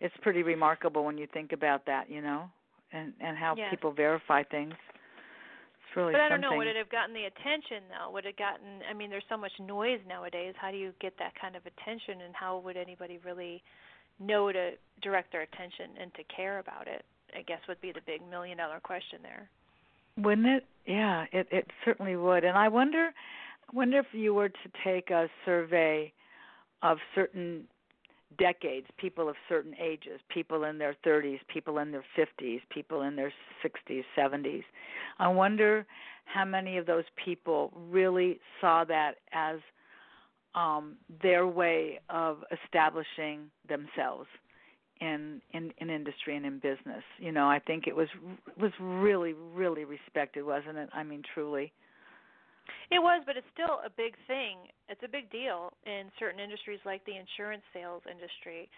[0.00, 2.50] it's pretty remarkable when you think about that, you know,
[2.92, 3.70] and and how Yes.
[3.70, 4.74] people verify things.
[4.74, 6.50] It's really But I don't something.
[6.52, 6.56] know.
[6.58, 8.12] Would it have gotten the attention though?
[8.12, 8.84] Would it gotten?
[8.84, 10.52] I mean, there's so much noise nowadays.
[10.60, 12.20] How do you get that kind of attention?
[12.26, 13.62] And how would anybody really
[14.18, 17.04] know to direct their attention and to care about it?
[17.36, 19.48] I guess would be the big million dollar question there.
[20.16, 20.64] Wouldn't it?
[20.86, 22.44] Yeah, it it certainly would.
[22.44, 23.10] And I wonder
[23.72, 26.12] wonder if you were to take a survey
[26.82, 27.64] of certain
[28.38, 33.16] decades, people of certain ages, people in their 30s, people in their 50s, people in
[33.16, 33.32] their
[33.64, 34.64] 60s, 70s.
[35.18, 35.86] I wonder
[36.24, 39.60] how many of those people really saw that as
[40.54, 44.28] um their way of establishing themselves
[45.00, 47.04] in in in industry and in business.
[47.18, 48.08] You know, I think it was
[48.60, 50.88] was really really respected, wasn't it?
[50.92, 51.72] I mean, truly.
[52.90, 54.56] It was, but it's still a big thing.
[54.88, 58.68] It's a big deal in certain industries like the insurance sales industry.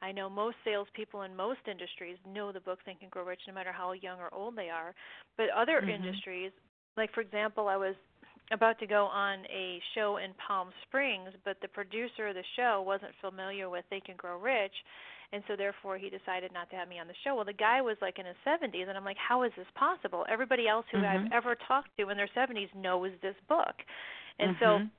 [0.00, 3.54] I know most salespeople in most industries know the book Think and Grow Rich, no
[3.54, 4.94] matter how young or old they are.
[5.36, 5.88] But other Mhm.
[5.88, 6.52] industries,
[6.96, 7.94] like for example, I was
[8.50, 12.82] about to go on a show in Palm Springs, but the producer of the show
[12.86, 14.72] wasn't familiar with Think and Grow Rich,
[15.32, 17.34] and so therefore he decided not to have me on the show.
[17.36, 20.24] Well, the guy was like in his 70s, and I'm like, how is this possible?
[20.28, 21.32] Everybody else who I've Mhm.
[21.32, 23.76] ever talked to in their 70s knows this book,
[24.38, 24.90] and so Mhm.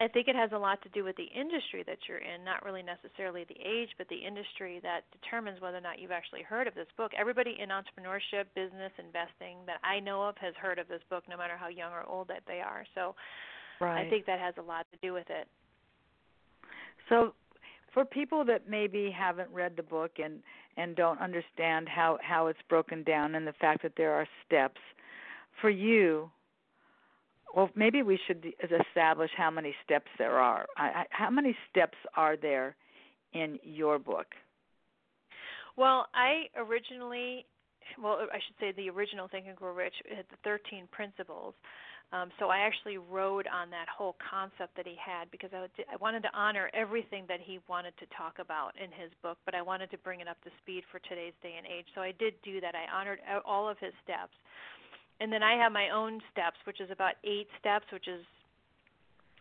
[0.00, 2.64] I think it has a lot to do with the industry that you're in, not
[2.64, 6.66] really necessarily the age, but the industry that determines whether or not you've actually heard
[6.66, 7.12] of this book.
[7.18, 11.36] Everybody in entrepreneurship, business, investing that I know of has heard of this book, no
[11.36, 12.86] matter how young or old that they are.
[12.94, 13.14] So
[13.78, 14.06] right.
[14.06, 15.46] I think that has a lot to do with it.
[17.10, 17.34] So,
[17.92, 20.40] for people that maybe haven't read the book and
[20.76, 24.80] and don't understand how how it's broken down and the fact that there are steps,
[25.60, 26.30] for you,
[27.54, 30.66] well, maybe we should establish how many steps there are.
[31.10, 32.76] How many steps are there
[33.32, 34.26] in your book?
[35.76, 37.46] Well, I originally
[38.00, 41.54] well, I should say the original Think and Grow Rich had the 13 principles.
[42.12, 45.70] Um, so I actually rode on that whole concept that he had because I, would,
[45.86, 49.54] I wanted to honor everything that he wanted to talk about in his book, but
[49.54, 51.86] I wanted to bring it up to speed for today's day and age.
[51.94, 52.74] So I did do that.
[52.74, 54.34] I honored all of his steps.
[55.20, 58.24] And then I have my own steps, which is about eight steps, which is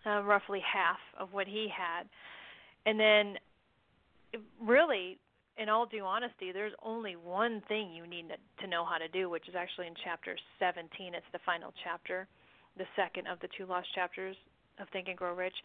[0.06, 2.04] uh, roughly half of what he had.
[2.86, 3.36] And then,
[4.62, 5.18] really,
[5.58, 9.08] in all due honesty, there's only one thing you need to, to know how to
[9.08, 11.14] do, which is actually in chapter 17.
[11.14, 12.28] It's the final chapter
[12.78, 14.36] the second of the two lost chapters
[14.80, 15.56] of Think and Grow Rich.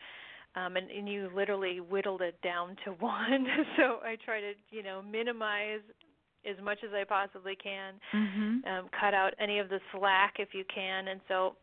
[0.56, 3.46] Um, and, and you literally whittled it down to one.
[3.76, 5.80] so I try to, you know, minimize
[6.48, 7.94] as much as I possibly can.
[8.14, 8.68] Mm-hmm.
[8.68, 11.08] Um, cut out any of the slack if you can.
[11.08, 11.56] And so,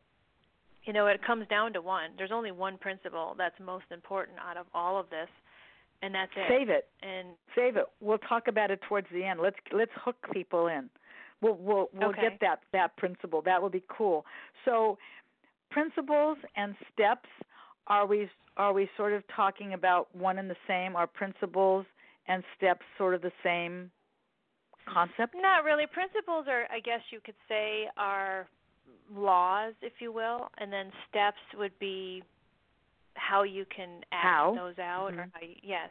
[0.85, 2.11] you know, it comes down to one.
[2.17, 5.29] There's only one principle that's most important out of all of this,
[6.01, 6.45] and that's it.
[6.49, 6.87] Save it.
[7.01, 7.85] And save it.
[7.99, 9.39] We'll talk about it towards the end.
[9.41, 10.89] Let's let's hook people in.
[11.41, 12.21] We'll we'll we'll okay.
[12.21, 13.41] get that that principle.
[13.43, 14.25] That will be cool.
[14.65, 14.97] So
[15.69, 17.29] principles and steps
[17.87, 21.85] are we are we sort of talking about one and the same are principles
[22.27, 23.89] and steps sort of the same
[24.85, 28.47] concept not really principles are i guess you could say are
[29.13, 32.23] laws if you will and then steps would be
[33.15, 34.53] how you can act how?
[34.55, 35.19] those out mm-hmm.
[35.19, 35.89] or how you, yes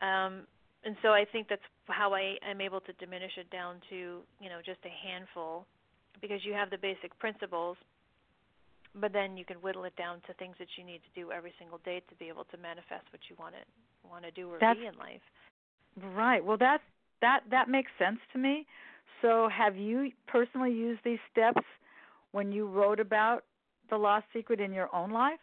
[0.00, 0.46] um
[0.84, 4.48] and so i think that's how i am able to diminish it down to you
[4.48, 5.66] know just a handful
[6.20, 7.76] because you have the basic principles
[8.94, 11.52] but then you can whittle it down to things that you need to do every
[11.58, 13.62] single day to be able to manifest what you want to
[14.08, 15.22] want to do or That's, be in life.
[16.14, 16.44] Right.
[16.44, 16.80] Well, that
[17.22, 18.66] that that makes sense to me.
[19.22, 21.62] So, have you personally used these steps
[22.32, 23.44] when you wrote about
[23.88, 25.40] the lost secret in your own life?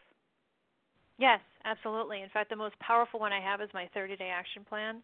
[1.18, 2.22] Yes, absolutely.
[2.22, 5.02] In fact, the most powerful one I have is my 30-day action plan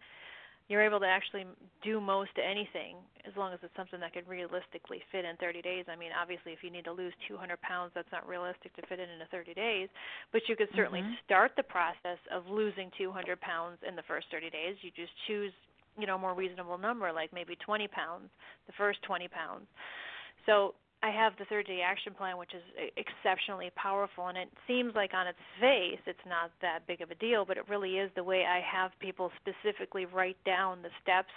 [0.68, 1.46] you're able to actually
[1.84, 5.86] do most anything as long as it's something that could realistically fit in 30 days.
[5.88, 9.00] I mean, obviously, if you need to lose 200 pounds, that's not realistic to fit
[9.00, 9.90] in in 30 days.
[10.34, 11.22] But you could certainly mm-hmm.
[11.24, 14.74] start the process of losing 200 pounds in the first 30 days.
[14.82, 15.54] You just choose,
[15.98, 18.30] you know, more reasonable number, like maybe 20 pounds,
[18.68, 19.66] the first 20 pounds.
[20.46, 22.64] So I have the 30 day action plan, which is
[22.98, 27.16] exceptionally powerful, and it seems like on its face it's not that big of a
[27.16, 31.32] deal, but it really is the way I have people specifically write down the steps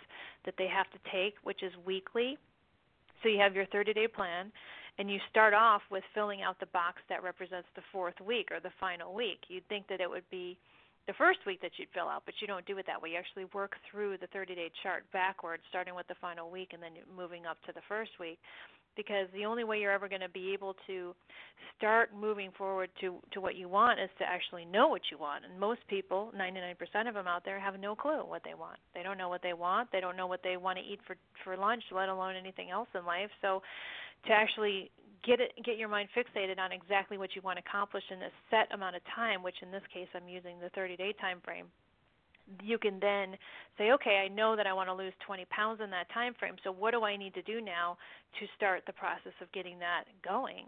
[0.45, 2.39] that they have to take, which is weekly.
[3.23, 4.53] So you have your 30 day plan,
[4.99, 8.61] and you start off with filling out the box that represents the fourth week or
[8.61, 9.41] the final week.
[9.49, 10.59] You'd think that it would be
[11.09, 13.11] the first week that you'd fill out, but you don't do it that way.
[13.11, 16.83] You actually work through the 30 day chart backwards, starting with the final week and
[16.83, 18.39] then moving up to the first week
[18.95, 21.15] because the only way you're ever going to be able to
[21.79, 25.45] start moving forward to to what you want is to actually know what you want.
[25.49, 28.79] And most people 99% of them out there have no clue what they want.
[28.95, 29.89] They don't know what they want.
[29.93, 32.89] They don't know what they want to eat for for lunch let alone anything else
[32.95, 33.31] in life.
[33.41, 33.63] So
[34.27, 34.91] to actually
[35.25, 38.31] get it get your mind fixated on exactly what you want to accomplish in a
[38.51, 41.67] set amount of time which in this case I'm using the 30 day time frame
[42.63, 43.37] you can then
[43.77, 46.55] say, okay, I know that I want to lose 20 pounds in that time frame.
[46.65, 47.97] So what do I need to do now
[48.41, 50.67] to start the process of getting that going?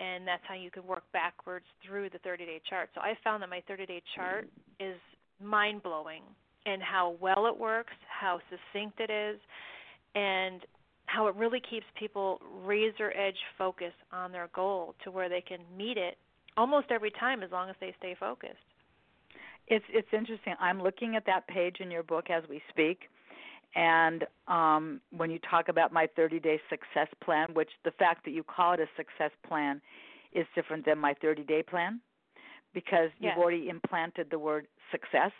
[0.00, 2.90] And that's how you can work backwards through the 30-day chart.
[2.94, 4.48] So I found that my 30-day chart
[4.80, 4.96] is
[5.42, 6.22] mind-blowing
[6.66, 9.40] and how well it works, how succinct it is,
[10.14, 10.62] and
[11.14, 15.60] how it really keeps people razor edge focused on their goal to where they can
[15.76, 16.16] meet it
[16.56, 18.54] almost every time as long as they stay focused.
[19.68, 20.54] It's it's interesting.
[20.60, 23.08] I'm looking at that page in your book as we speak,
[23.74, 28.32] and um, when you talk about my 30 day success plan, which the fact that
[28.32, 29.80] you call it a success plan
[30.32, 32.00] is different than my 30 day plan,
[32.74, 33.32] because yes.
[33.34, 35.32] you've already implanted the word success,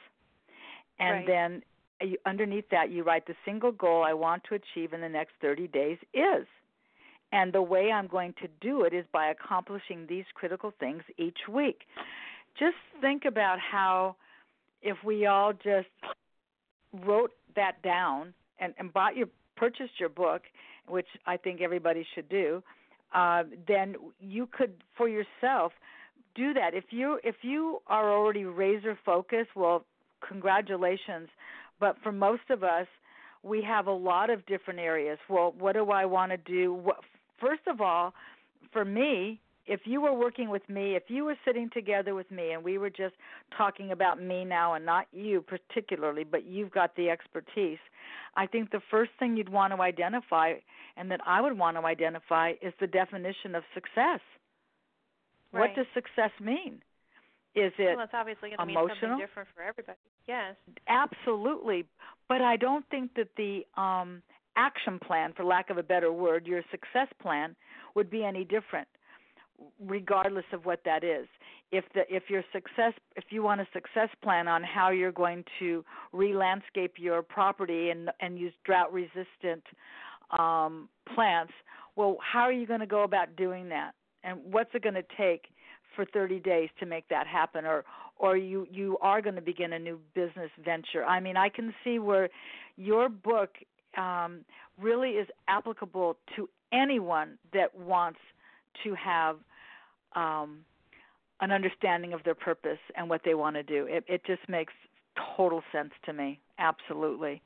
[0.99, 1.27] and right.
[1.27, 1.63] then
[2.01, 5.33] you, underneath that you write the single goal I want to achieve in the next
[5.41, 6.47] 30 days is.
[7.33, 11.39] And the way I'm going to do it is by accomplishing these critical things each
[11.49, 11.81] week
[12.59, 14.17] just think about how
[14.83, 15.89] if we all just
[17.05, 20.43] wrote that down and, and bought your purchased your book,
[20.89, 22.63] which I think everybody should do,
[23.15, 25.73] uh, then you could for yourself
[26.35, 26.75] do that.
[26.75, 29.85] If you if you are already razor focused, well,
[30.27, 31.29] congratulations.
[31.81, 32.87] But for most of us,
[33.43, 35.19] we have a lot of different areas.
[35.29, 36.93] Well, what do I want to do?
[37.41, 38.15] First of all,
[38.73, 42.53] for me, if you were working with me, if you were sitting together with me
[42.53, 43.15] and we were just
[43.57, 47.79] talking about me now and not you particularly, but you've got the expertise,
[48.37, 50.55] I think the first thing you'd want to identify
[50.97, 54.21] and that I would want to identify is the definition of success.
[55.53, 55.61] Right.
[55.61, 56.83] What does success mean?
[57.55, 58.89] Is it well, it's obviously going to emotional?
[58.89, 59.99] mean something different for everybody.
[60.27, 60.57] Yes.
[60.89, 61.87] Absolutely.
[62.29, 64.23] But I don't think that the um
[64.57, 67.55] action plan, for lack of a better word, your success plan
[67.95, 68.89] would be any different,
[69.81, 71.27] regardless of what that is.
[71.73, 75.45] If the if your success if you want a success plan on how you're going
[75.59, 79.63] to re-landscape your property and and use drought resistant
[80.39, 81.53] um, plants,
[81.97, 83.93] well, how are you going to go about doing that?
[84.23, 85.47] And what's it going to take
[85.95, 87.85] for 30 days to make that happen or
[88.17, 91.05] or you you are going to begin a new business venture.
[91.05, 92.29] I mean, I can see where
[92.77, 93.51] your book
[93.97, 94.45] um,
[94.81, 98.19] really is applicable to anyone that wants
[98.85, 99.37] to have
[100.15, 100.61] um,
[101.41, 103.87] an understanding of their purpose and what they want to do.
[103.89, 104.73] It, it just makes
[105.37, 106.41] total sense to me.
[106.59, 107.43] Absolutely.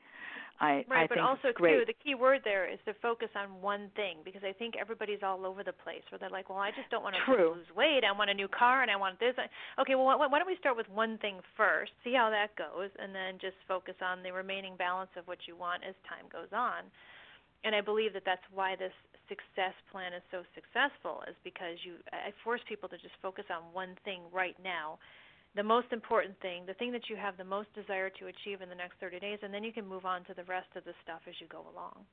[0.61, 3.91] I, right, I but also too, the key word there is to focus on one
[3.95, 6.91] thing because I think everybody's all over the place where they're like, well, I just
[6.91, 8.03] don't want to lose weight.
[8.03, 9.39] I want a new car and I want this.
[9.79, 12.91] Okay, well, why, why don't we start with one thing first, see how that goes,
[12.99, 16.51] and then just focus on the remaining balance of what you want as time goes
[16.51, 16.91] on.
[17.63, 18.95] And I believe that that's why this
[19.31, 23.63] success plan is so successful is because you I force people to just focus on
[23.77, 24.99] one thing right now
[25.59, 28.69] the most important thing, the thing that you have the most desire to achieve in
[28.69, 30.93] the next 30 days, and then you can move on to the rest of the
[31.03, 32.05] stuff as you go along.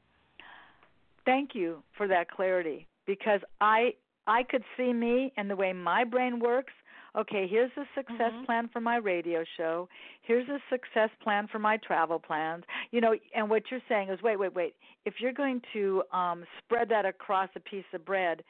[1.26, 3.94] Thank you for that clarity because I
[4.26, 6.74] I could see me and the way my brain works.
[7.16, 8.46] Okay, here's a success mm-hmm.
[8.46, 9.88] plan for my radio show.
[10.24, 12.64] Here's a success plan for my travel plans.
[12.90, 14.74] You know, and what you're saying is wait, wait, wait.
[15.06, 18.44] If you're going to um spread that across a piece of bread,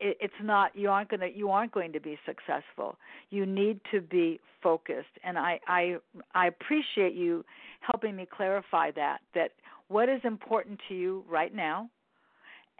[0.00, 2.96] it, it's not you aren't going to you aren't going to be successful.
[3.30, 5.96] You need to be focused, and I I
[6.34, 7.44] I appreciate you
[7.80, 9.52] helping me clarify that that
[9.88, 11.88] what is important to you right now,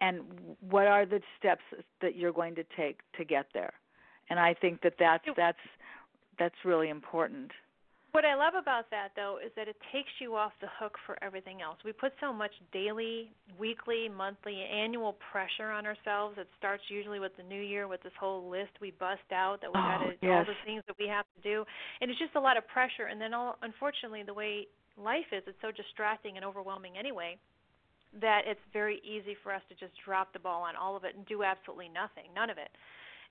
[0.00, 0.20] and
[0.68, 1.62] what are the steps
[2.02, 3.72] that you're going to take to get there.
[4.28, 5.58] And I think that that's that's
[6.38, 7.52] that's really important.
[8.16, 11.22] What I love about that though is that it takes you off the hook for
[11.22, 11.76] everything else.
[11.84, 13.28] We put so much daily,
[13.60, 16.38] weekly, monthly, annual pressure on ourselves.
[16.40, 19.68] It starts usually with the new year with this whole list we bust out that
[19.68, 20.32] we oh, got to yes.
[20.32, 21.66] all the things that we have to do.
[22.00, 25.42] And it's just a lot of pressure and then all unfortunately the way life is
[25.46, 27.36] it's so distracting and overwhelming anyway
[28.22, 31.14] that it's very easy for us to just drop the ball on all of it
[31.16, 32.72] and do absolutely nothing, none of it.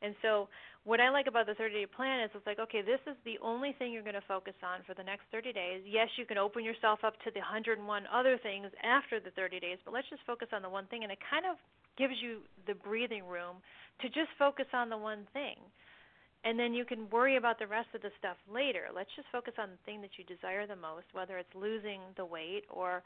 [0.05, 0.47] And so
[0.85, 3.41] what I like about the 30 day plan is it's like, okay, this is the
[3.41, 5.81] only thing you're going to focus on for the next 30 days.
[5.81, 7.81] Yes, you can open yourself up to the 101
[8.13, 11.01] other things after the 30 days, but let's just focus on the one thing.
[11.01, 11.57] And it kind of
[11.97, 13.65] gives you the breathing room
[14.05, 15.57] to just focus on the one thing.
[16.45, 18.93] And then you can worry about the rest of the stuff later.
[18.93, 22.29] Let's just focus on the thing that you desire the most, whether it's losing the
[22.29, 23.01] weight or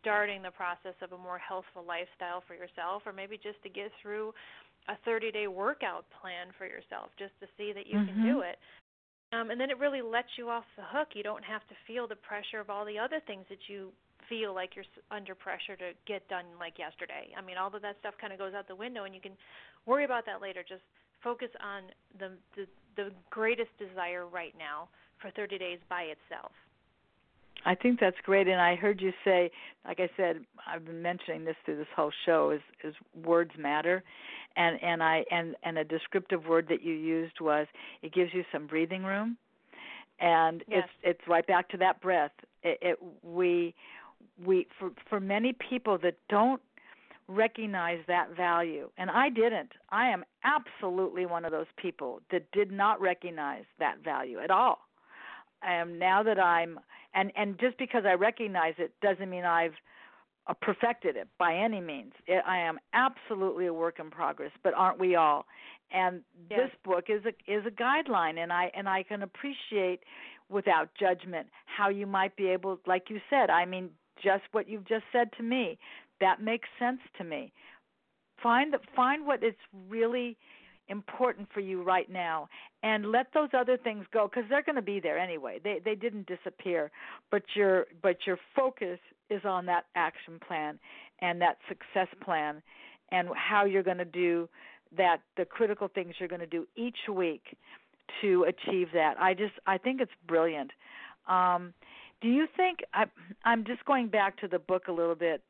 [0.00, 3.88] starting the process of a more healthful lifestyle for yourself, or maybe just to get
[4.02, 4.32] through
[4.88, 8.12] a 30 day workout plan for yourself just to see that you mm-hmm.
[8.12, 8.58] can do it.
[9.32, 11.08] Um, and then it really lets you off the hook.
[11.14, 13.90] You don't have to feel the pressure of all the other things that you
[14.28, 17.34] feel like you're under pressure to get done like yesterday.
[17.36, 19.36] I mean, all of that stuff kind of goes out the window, and you can
[19.86, 20.64] worry about that later.
[20.66, 20.86] Just
[21.22, 22.66] focus on the the,
[22.96, 24.88] the greatest desire right now
[25.20, 26.52] for 30 days by itself.
[27.64, 29.50] I think that's great, and I heard you say,
[29.86, 32.94] like I said, I've been mentioning this through this whole show is is
[33.24, 34.02] words matter,
[34.56, 37.66] and and I and and a descriptive word that you used was
[38.02, 39.36] it gives you some breathing room,
[40.20, 40.84] and yes.
[41.02, 42.32] it's it's right back to that breath.
[42.62, 43.74] It, it we
[44.44, 46.60] we for for many people that don't
[47.26, 49.72] recognize that value and I didn't.
[49.90, 54.80] I am absolutely one of those people that did not recognize that value at all.
[55.66, 56.78] Um now that I'm
[57.14, 59.74] and and just because I recognize it doesn't mean I've
[60.46, 62.12] uh, perfected it by any means.
[62.26, 65.46] It, I am absolutely a work in progress, but aren't we all?
[65.92, 66.60] And yes.
[66.60, 70.00] this book is a is a guideline, and I and I can appreciate
[70.48, 73.50] without judgment how you might be able, like you said.
[73.50, 73.90] I mean,
[74.22, 75.78] just what you've just said to me,
[76.20, 77.52] that makes sense to me.
[78.42, 79.54] Find find what is
[79.88, 80.36] really
[80.88, 82.48] important for you right now
[82.82, 85.58] and let those other things go because they're going to be there anyway.
[85.62, 86.90] They they didn't disappear
[87.30, 88.98] but your but your focus
[89.30, 90.78] is on that action plan
[91.20, 92.62] and that success plan
[93.10, 94.48] and how you're going to do
[94.96, 97.56] that the critical things you're going to do each week
[98.20, 99.14] to achieve that.
[99.18, 100.70] I just i think it's brilliant.
[101.28, 101.72] Um
[102.20, 103.04] do you think I,
[103.44, 105.42] i'm just going back to the book a little bit.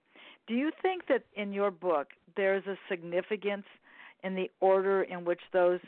[0.47, 3.67] Do you think that in your book there's a significance
[4.25, 5.81] in the order in which those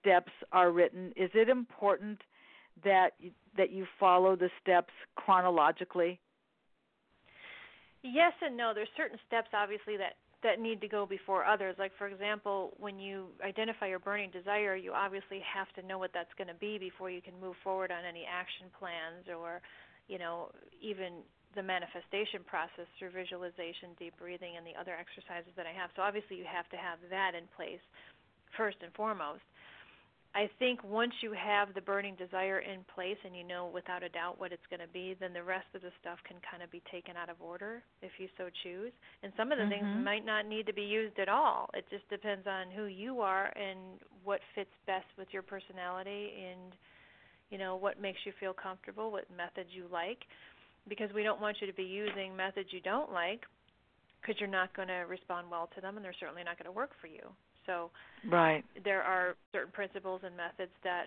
[0.00, 1.12] steps are written?
[1.16, 2.20] Is it important
[2.84, 6.20] that you, that you follow the steps chronologically?
[8.02, 8.72] Yes and no.
[8.74, 10.14] There's certain steps obviously that
[10.44, 11.74] that need to go before others.
[11.78, 16.10] Like for example, when you identify your burning desire, you obviously have to know what
[16.14, 19.60] that's going to be before you can move forward on any action plans or,
[20.06, 20.50] you know,
[20.80, 21.22] even
[21.54, 25.90] the manifestation process through visualization, deep breathing, and the other exercises that I have.
[25.96, 27.82] So obviously, you have to have that in place
[28.56, 29.44] first and foremost.
[30.34, 34.08] I think once you have the burning desire in place and you know without a
[34.08, 36.70] doubt what it's going to be, then the rest of the stuff can kind of
[36.70, 38.92] be taken out of order if you so choose.
[39.22, 39.82] And some of the mm-hmm.
[39.82, 41.70] things might not need to be used at all.
[41.72, 46.76] It just depends on who you are and what fits best with your personality and
[47.50, 50.20] you know what makes you feel comfortable, what methods you like
[50.88, 53.42] because we don't want you to be using methods you don't like
[54.20, 56.72] because you're not going to respond well to them and they're certainly not going to
[56.72, 57.22] work for you.
[57.66, 57.90] So
[58.28, 58.64] right.
[58.84, 61.06] there are certain principles and methods that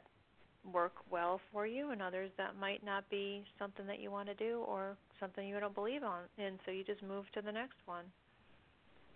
[0.71, 4.35] work well for you and others that might not be something that you want to
[4.35, 7.77] do or something you don't believe on and so you just move to the next
[7.85, 8.05] one.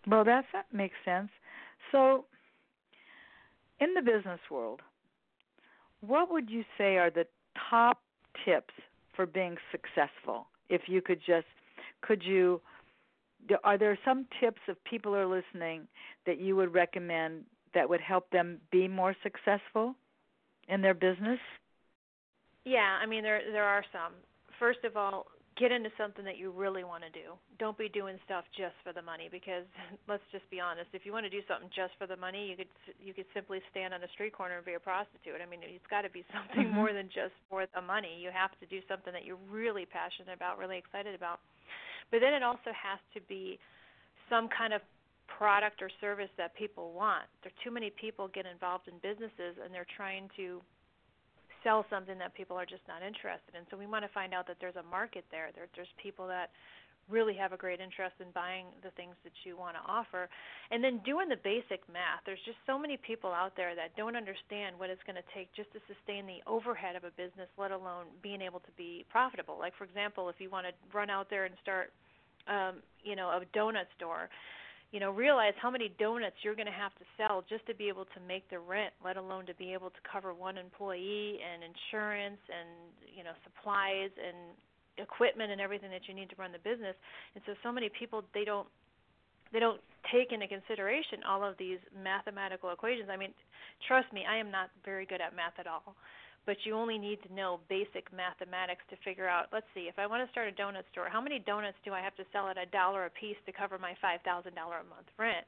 [0.07, 1.30] Well, that's, that makes sense.
[1.91, 2.26] So
[3.80, 4.82] in the business world,
[6.01, 7.26] what would you say are the
[7.70, 8.01] top
[8.43, 8.74] tips
[9.16, 10.47] for being successful?
[10.70, 11.47] If you could just,
[12.01, 12.61] could you
[13.63, 15.88] are there some tips if people are listening
[16.26, 17.43] that you would recommend
[17.74, 19.95] that would help them be more successful
[20.68, 21.39] in their business?
[22.63, 24.13] Yeah, I mean there there are some.
[24.59, 27.39] First of all, get into something that you really want to do.
[27.60, 29.64] Don't be doing stuff just for the money because
[30.12, 32.56] let's just be honest, if you want to do something just for the money, you
[32.60, 35.39] could you could simply stand on a street corner and be a prostitute.
[35.39, 36.76] I mean, it's got to be something mm-hmm.
[36.76, 38.20] more than just for the money.
[38.20, 41.39] You have to do something that you're really passionate about, really excited about.
[42.12, 43.58] But then it also has to be
[44.30, 44.82] some kind of
[45.28, 47.26] product or service that people want.
[47.41, 50.62] There are too many people get involved in businesses and they're trying to
[51.66, 53.66] sell something that people are just not interested in.
[53.74, 55.49] So we want to find out that there's a market there.
[55.57, 56.53] there there's people that
[57.09, 60.28] really have a great interest in buying the things that you want to offer
[60.72, 64.16] and then doing the basic math there's just so many people out there that don't
[64.16, 67.70] understand what it's going to take just to sustain the overhead of a business let
[67.70, 71.30] alone being able to be profitable like for example if you want to run out
[71.30, 71.93] there and start
[72.49, 74.26] um you know a donut store
[74.96, 77.91] you know realize how many donuts you're going to have to sell just to be
[77.91, 81.68] able to make the rent let alone to be able to cover one employee and
[81.68, 82.72] insurance and
[83.04, 84.56] you know supplies and
[84.96, 86.96] equipment and everything that you need to run the business.
[87.36, 88.72] And so so many people they don't
[89.52, 89.84] they don't
[90.16, 93.10] take into consideration all of these mathematical equations.
[93.12, 93.36] I mean,
[93.91, 95.91] trust me, I am not very good at math at all.
[96.46, 100.06] But you only need to know basic mathematics to figure out, let's see, if I
[100.06, 102.58] want to start a donut store, how many donuts do I have to sell at
[102.58, 105.46] a dollar a piece to cover my $5,000 a month rent?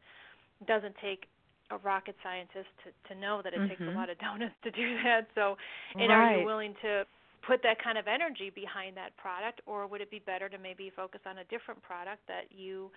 [0.61, 1.29] It doesn't take
[1.69, 3.69] a rocket scientist to to know that it mm-hmm.
[3.69, 5.27] takes a lot of donuts to do that.
[5.35, 5.57] So,
[5.95, 6.11] and right.
[6.11, 7.03] are you willing to
[7.45, 10.91] put that kind of energy behind that product, or would it be better to maybe
[10.95, 12.91] focus on a different product that you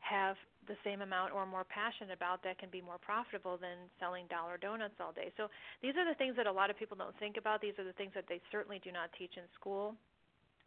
[0.00, 0.36] have
[0.68, 4.56] the same amount or more passion about that can be more profitable than selling dollar
[4.56, 5.32] donuts all day?
[5.36, 5.48] So
[5.82, 7.60] these are the things that a lot of people don't think about.
[7.60, 9.94] These are the things that they certainly do not teach in school.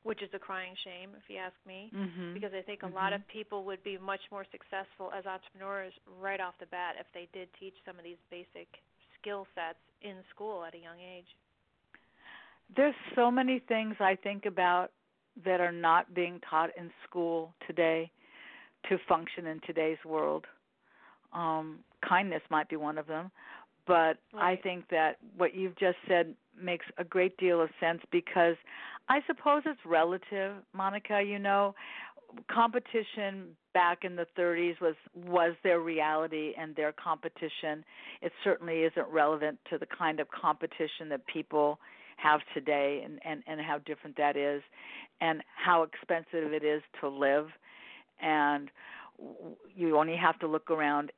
[0.03, 2.33] Which is a crying shame, if you ask me, mm-hmm.
[2.33, 2.99] because I think a mm-hmm.
[2.99, 7.07] lot of people would be much more successful as entrepreneurs right off the bat if
[7.15, 8.67] they did teach some of these basic
[9.15, 11.31] skill sets in school at a young age
[12.75, 14.91] there's so many things I think about
[15.45, 18.11] that are not being taught in school today
[18.89, 20.45] to function in today's world.
[21.33, 23.31] Um, kindness might be one of them,
[23.87, 24.53] but right.
[24.53, 28.55] I think that what you've just said makes a great deal of sense because
[29.09, 31.21] I suppose it's relative, Monica.
[31.25, 31.73] You know,
[32.51, 37.83] competition back in the 30s was was their reality and their competition.
[38.21, 41.79] It certainly isn't relevant to the kind of competition that people
[42.17, 44.61] have today and, and, and how different that is
[45.21, 47.47] and how expensive it is to live
[48.23, 48.71] and
[49.75, 51.11] you only have to look around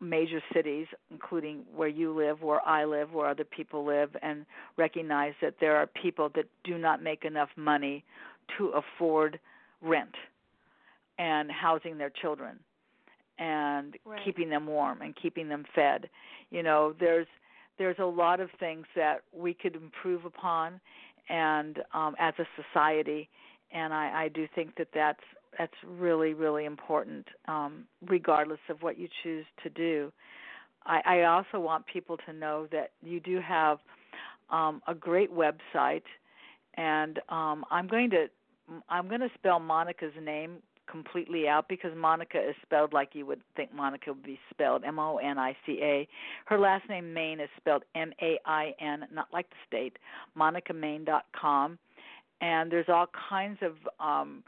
[0.00, 4.44] major cities including where you live where I live where other people live and
[4.76, 8.04] recognize that there are people that do not make enough money
[8.58, 9.38] to afford
[9.80, 10.14] rent
[11.18, 12.58] and housing their children
[13.38, 14.20] and right.
[14.24, 16.08] keeping them warm and keeping them fed
[16.50, 17.26] you know there's
[17.78, 20.80] there's a lot of things that we could improve upon
[21.28, 23.28] and um, as a society
[23.72, 25.22] and I, I do think that that's
[25.58, 30.12] that's really really important um, regardless of what you choose to do
[30.86, 33.78] I, I also want people to know that you do have
[34.50, 36.02] um, a great website
[36.76, 38.26] and um, I'm going to
[38.88, 40.58] I'm going to spell Monica's name
[40.90, 44.98] completely out because Monica is spelled like you would think Monica would be spelled M
[44.98, 46.08] O N I C A.
[46.46, 49.98] Her last name Main is spelled M A I N, not like the state.
[50.36, 51.78] MonicaMain.com,
[52.40, 54.42] and there's all kinds of um,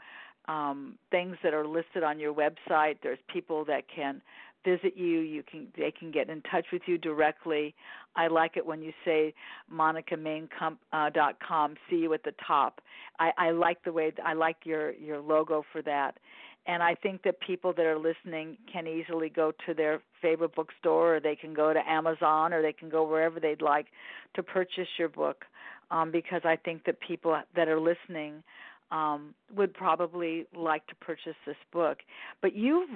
[0.47, 2.97] um, things that are listed on your website.
[3.03, 4.21] There's people that can
[4.65, 5.19] visit you.
[5.19, 7.75] You can they can get in touch with you directly.
[8.15, 9.33] I like it when you say
[9.73, 10.77] monicamain.com.
[10.91, 11.09] Uh,
[11.45, 12.81] com, see you at the top.
[13.19, 16.17] I, I like the way I like your your logo for that,
[16.65, 21.15] and I think that people that are listening can easily go to their favorite bookstore,
[21.15, 23.87] or they can go to Amazon, or they can go wherever they'd like
[24.35, 25.45] to purchase your book,
[25.91, 28.43] um, because I think that people that are listening
[28.91, 31.99] um, would probably like to purchase this book.
[32.41, 32.89] But you've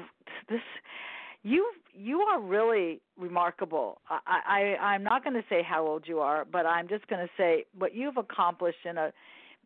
[0.49, 0.61] this
[1.43, 4.01] you you are really remarkable.
[4.09, 7.25] I, I I'm not going to say how old you are, but I'm just going
[7.25, 9.11] to say what you've accomplished in a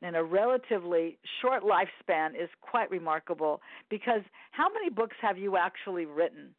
[0.01, 3.61] in a relatively short lifespan is quite remarkable.
[3.89, 4.21] Because
[4.51, 6.49] how many books have you actually written?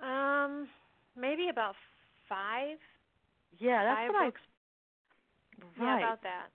[0.00, 0.68] Um,
[1.16, 1.74] maybe about
[2.28, 2.76] five.
[3.58, 4.40] Yeah, that's five what books.
[4.40, 4.44] I.
[5.82, 5.98] Right.
[6.00, 6.46] Yeah, about that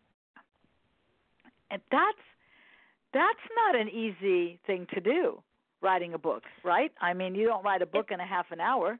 [1.74, 2.26] and that's
[3.14, 5.42] that's not an easy thing to do
[5.82, 6.92] writing a book right?
[7.02, 9.00] I mean you don't write a book in a half an hour.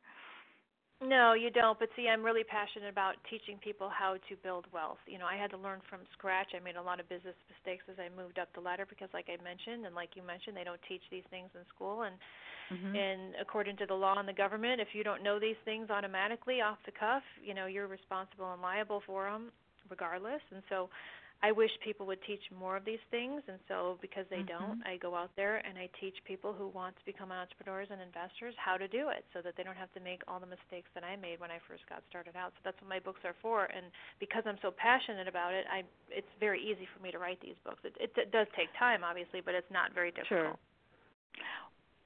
[1.02, 1.78] No you don't.
[1.80, 4.98] But see i'm really passionate about teaching people how to build wealth.
[5.06, 6.52] You know i had to learn from scratch.
[6.58, 9.30] I made a lot of business mistakes as i moved up the ladder because like
[9.30, 12.04] i mentioned and like you mentioned they don't teach these things in school.
[12.04, 12.16] And
[12.74, 12.96] mm-hmm.
[12.96, 16.60] and according to the law and the government if you don't know these things automatically
[16.62, 19.52] off the cuff you know you're responsible and liable for them
[19.90, 20.42] regardless.
[20.52, 20.90] And so
[21.44, 24.56] I wish people would teach more of these things, and so because they mm-hmm.
[24.56, 28.00] don't, I go out there and I teach people who want to become entrepreneurs and
[28.00, 30.88] investors how to do it, so that they don't have to make all the mistakes
[30.96, 32.56] that I made when I first got started out.
[32.56, 33.92] So that's what my books are for, and
[34.24, 37.60] because I'm so passionate about it, I it's very easy for me to write these
[37.68, 37.84] books.
[37.84, 40.56] It, it, it does take time, obviously, but it's not very difficult.
[40.56, 40.56] Sure.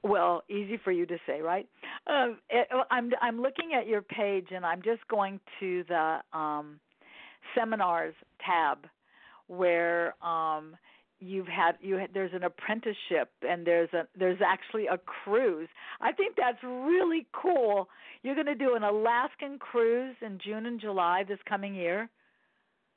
[0.02, 1.68] Well, easy for you to say, right?
[2.06, 6.80] Um, it, I'm I'm looking at your page, and I'm just going to the um,
[7.54, 8.78] seminars tab
[9.48, 10.76] where um
[11.20, 15.68] you've had you had, there's an apprenticeship and there's a there's actually a cruise.
[16.00, 17.88] I think that's really cool.
[18.22, 22.08] You're going to do an Alaskan cruise in June and July this coming year.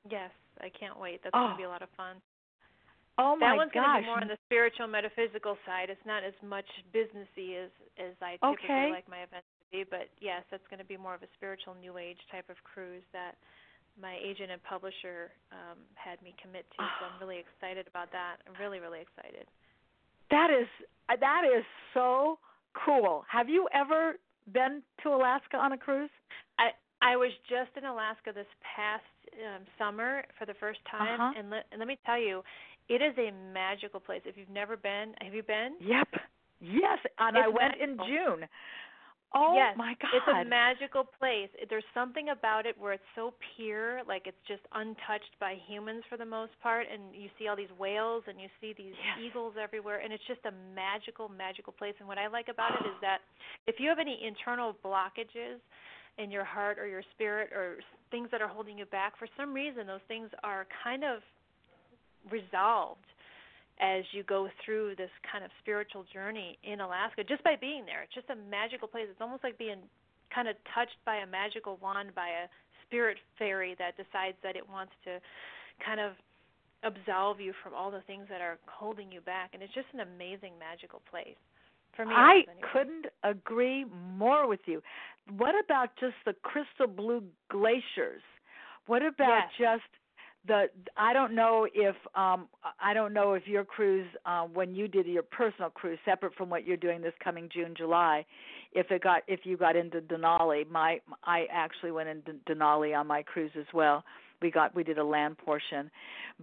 [0.09, 1.21] Yes, I can't wait.
[1.23, 1.39] That's oh.
[1.39, 2.17] going to be a lot of fun.
[3.17, 3.85] Oh my that one's gosh.
[3.85, 5.89] going to be more on the spiritual metaphysical side.
[5.89, 8.89] It's not as much businessy as as I typically okay.
[8.93, 11.75] like my events to be, but yes, that's going to be more of a spiritual
[11.77, 13.35] new age type of cruise that
[14.01, 16.77] my agent and publisher um, had me commit to.
[16.81, 18.41] So I'm really excited about that.
[18.47, 19.45] I'm really, really excited.
[20.29, 20.67] That is
[21.09, 22.39] uh, that is so
[22.73, 23.23] cool.
[23.29, 24.15] Have you ever
[24.51, 26.09] been to Alaska on a cruise?
[26.57, 26.71] I
[27.01, 29.03] I was just in Alaska this past
[29.39, 31.39] um, summer for the first time, uh-huh.
[31.39, 32.43] and, le- and let me tell you,
[32.89, 34.21] it is a magical place.
[34.25, 35.75] If you've never been, have you been?
[35.79, 36.07] Yep.
[36.61, 38.05] Yes, and it's I went magical.
[38.05, 38.49] in June.
[39.33, 40.11] Oh yes, my God!
[40.11, 41.47] It's a magical place.
[41.69, 46.17] There's something about it where it's so pure, like it's just untouched by humans for
[46.17, 49.23] the most part, and you see all these whales and you see these yes.
[49.23, 51.95] eagles everywhere, and it's just a magical, magical place.
[51.99, 53.19] And what I like about it is that
[53.67, 55.63] if you have any internal blockages
[56.17, 57.77] in your heart or your spirit or
[58.11, 61.21] things that are holding you back, for some reason those things are kind of
[62.29, 63.07] resolved
[63.81, 68.03] as you go through this kind of spiritual journey in Alaska just by being there.
[68.03, 69.07] It's just a magical place.
[69.09, 69.81] It's almost like being
[70.33, 72.45] kind of touched by a magical wand by a
[72.85, 75.17] spirit fairy that decides that it wants to
[75.83, 76.13] kind of
[76.83, 79.99] absolve you from all the things that are holding you back and it's just an
[79.99, 81.37] amazing magical place.
[81.95, 82.53] For me, I anyway.
[82.71, 84.81] couldn't agree more with you.
[85.37, 88.23] What about just the crystal blue glaciers?
[88.87, 89.79] What about yes.
[89.81, 90.00] just
[90.47, 90.65] the
[90.97, 92.47] I don't know if um
[92.79, 96.49] I don't know if your cruise uh, when you did your personal cruise separate from
[96.49, 98.25] what you're doing this coming June July
[98.73, 100.69] if it got if you got into Denali.
[100.69, 104.03] My I actually went into Denali on my cruise as well.
[104.41, 105.91] We got we did a land portion.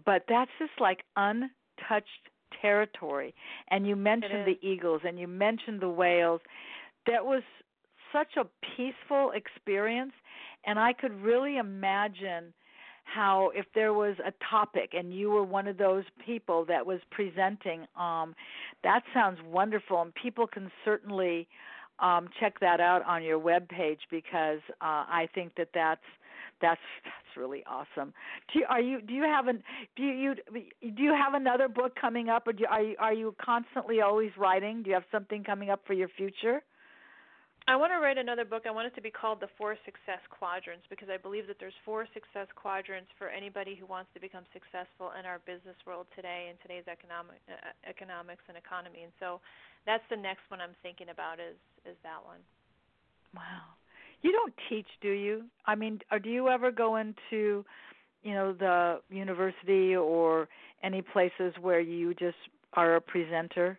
[0.04, 1.50] But that's just like untouched
[2.62, 3.34] territory.
[3.70, 6.40] And you mentioned the eagles and you mentioned the whales.
[7.06, 7.42] That was
[8.12, 8.46] such a
[8.76, 10.12] peaceful experience
[10.64, 12.54] and I could really imagine
[13.14, 17.00] how if there was a topic and you were one of those people that was
[17.10, 18.34] presenting um
[18.84, 21.48] that sounds wonderful and people can certainly
[22.00, 26.00] um check that out on your web page because uh I think that that's
[26.60, 28.12] that's that's really awesome.
[28.52, 29.62] Do you, are you do you have an
[29.96, 33.14] do you, do you have another book coming up or do you, are you are
[33.14, 34.82] you constantly always writing?
[34.82, 36.62] Do you have something coming up for your future?
[37.68, 38.64] I want to write another book.
[38.64, 41.76] I want it to be called The Four Success Quadrants because I believe that there's
[41.84, 46.48] four success quadrants for anybody who wants to become successful in our business world today
[46.48, 49.04] in today's economic uh, economics and economy.
[49.04, 49.44] And so
[49.84, 52.40] that's the next one I'm thinking about is is that one.
[53.36, 53.76] Wow.
[54.22, 55.44] You don't teach, do you?
[55.66, 57.68] I mean, or do you ever go into,
[58.24, 60.48] you know, the university or
[60.82, 62.40] any places where you just
[62.72, 63.78] are a presenter?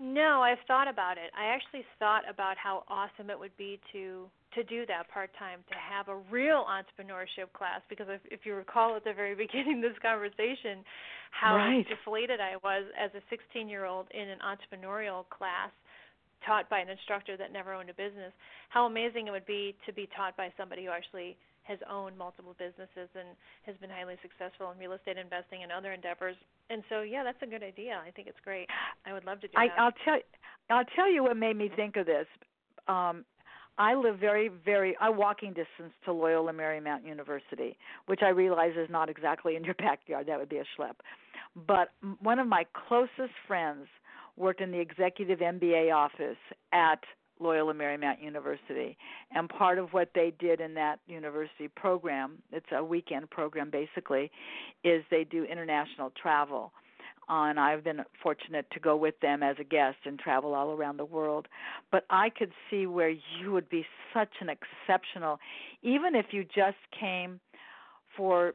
[0.00, 1.30] No, I've thought about it.
[1.38, 5.66] I actually thought about how awesome it would be to to do that part time,
[5.66, 7.82] to have a real entrepreneurship class.
[7.90, 10.86] Because if, if you recall at the very beginning of this conversation,
[11.30, 11.86] how right.
[11.88, 15.70] deflated I was as a 16 year old in an entrepreneurial class
[16.46, 18.32] taught by an instructor that never owned a business.
[18.68, 22.54] How amazing it would be to be taught by somebody who actually has owned multiple
[22.58, 23.32] businesses and
[23.64, 26.36] has been highly successful in real estate investing and other endeavors.
[26.70, 28.00] And so, yeah, that's a good idea.
[28.06, 28.68] I think it's great.
[29.06, 29.78] I would love to do I, that.
[29.78, 30.18] I'll tell
[30.70, 32.26] I'll tell you what made me think of this.
[32.88, 33.24] Um,
[33.76, 38.88] I live very, very a walking distance to Loyola Marymount University, which I realize is
[38.88, 40.26] not exactly in your backyard.
[40.28, 40.94] That would be a schlep.
[41.66, 41.90] But
[42.20, 43.86] one of my closest friends
[44.36, 46.38] worked in the executive MBA office
[46.72, 47.00] at
[47.40, 48.96] Loyola Marymount University.
[49.32, 54.30] And part of what they did in that university program, it's a weekend program basically,
[54.82, 56.72] is they do international travel.
[57.28, 60.72] Uh, and I've been fortunate to go with them as a guest and travel all
[60.72, 61.48] around the world.
[61.90, 65.38] But I could see where you would be such an exceptional,
[65.82, 67.40] even if you just came
[68.16, 68.54] for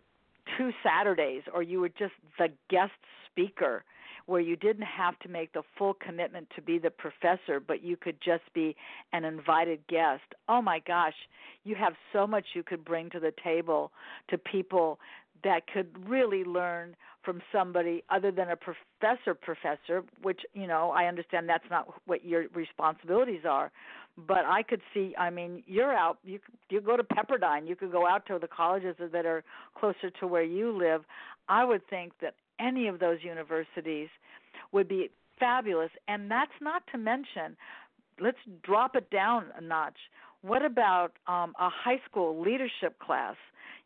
[0.58, 2.92] two Saturdays or you were just the guest
[3.26, 3.84] speaker
[4.30, 7.98] where you didn't have to make the full commitment to be the professor, but you
[7.98, 8.76] could just be
[9.12, 10.24] an invited guest.
[10.48, 11.16] Oh my gosh,
[11.64, 13.92] you have so much you could bring to the table
[14.30, 15.00] to people
[15.44, 21.06] that could really learn from somebody other than a professor professor which you know i
[21.06, 23.72] understand that's not what your responsibilities are
[24.28, 27.92] but i could see i mean you're out you you go to pepperdine you could
[27.92, 29.44] go out to the colleges that are
[29.78, 31.04] closer to where you live
[31.50, 34.10] i would think that any of those universities
[34.72, 35.92] would be fabulous.
[36.08, 37.56] And that's not to mention,
[38.20, 39.98] let's drop it down a notch.
[40.42, 43.36] What about um, a high school leadership class?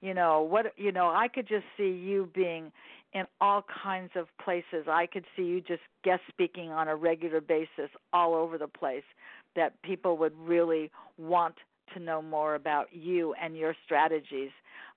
[0.01, 0.73] You know what?
[0.77, 2.71] You know, I could just see you being
[3.13, 4.87] in all kinds of places.
[4.87, 9.03] I could see you just guest speaking on a regular basis all over the place.
[9.55, 11.55] That people would really want
[11.93, 14.51] to know more about you and your strategies.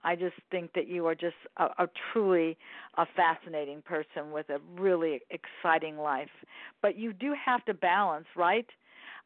[0.04, 2.56] I just think that you are just a, a truly
[2.96, 6.30] a fascinating person with a really exciting life.
[6.82, 8.66] But you do have to balance, right?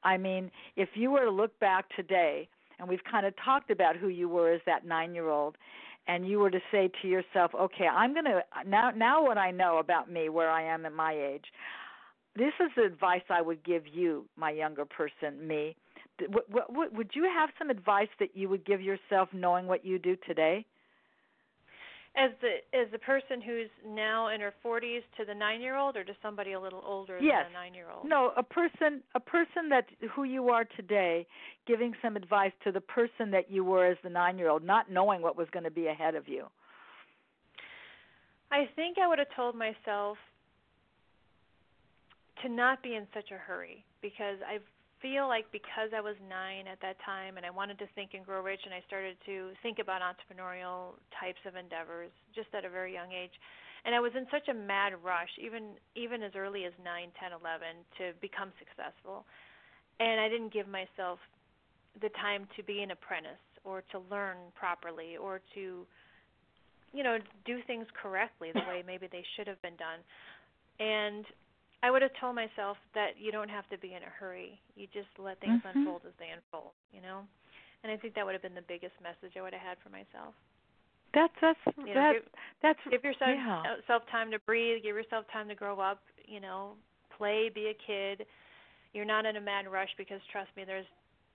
[0.03, 2.49] I mean, if you were to look back today,
[2.79, 5.57] and we've kind of talked about who you were as that nine year old,
[6.09, 9.51] and you were to say to yourself, okay, I'm going to, now, now what I
[9.51, 11.45] know about me, where I am at my age,
[12.37, 15.77] this is the advice I would give you, my younger person, me
[16.29, 19.99] what, what, would you have some advice that you would give yourself knowing what you
[19.99, 20.65] do today?
[22.17, 26.13] As the as the person who's now in her 40s to the 9-year-old or to
[26.21, 27.47] somebody a little older yes.
[27.47, 28.01] than a 9-year-old?
[28.03, 28.11] Yes.
[28.11, 31.25] No, a person a person that who you are today
[31.69, 35.37] giving some advice to the person that you were as the 9-year-old not knowing what
[35.37, 36.47] was going to be ahead of you.
[38.51, 40.19] I think I would have told myself
[42.43, 44.67] to not be in such a hurry because I've
[45.03, 48.25] feel like because I was nine at that time and I wanted to think and
[48.25, 52.71] grow rich and I started to think about entrepreneurial types of endeavors just at a
[52.71, 53.33] very young age.
[53.85, 57.33] And I was in such a mad rush, even even as early as nine, ten,
[57.33, 59.25] eleven, to become successful.
[59.99, 61.19] And I didn't give myself
[62.01, 65.87] the time to be an apprentice or to learn properly or to
[66.93, 70.01] you know, do things correctly the way maybe they should have been done.
[70.81, 71.25] And
[71.83, 74.61] I would have told myself that you don't have to be in a hurry.
[74.77, 75.79] You just let things mm-hmm.
[75.81, 77.25] unfold as they unfold, you know?
[77.83, 79.89] And I think that would have been the biggest message I would have had for
[79.89, 80.37] myself.
[81.13, 82.23] That's that's you know, give,
[82.63, 83.63] that's give yourself yeah.
[83.67, 86.79] Uh, self time to breathe, give yourself time to grow up, you know,
[87.17, 88.27] play, be a kid.
[88.93, 90.87] You're not in a mad rush because trust me, there's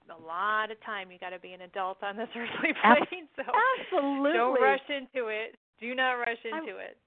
[0.08, 3.28] a lot of time you got to be an adult on this earthly plane.
[3.36, 5.58] so absolutely, don't rush into it.
[5.82, 6.98] Do not rush into I, it.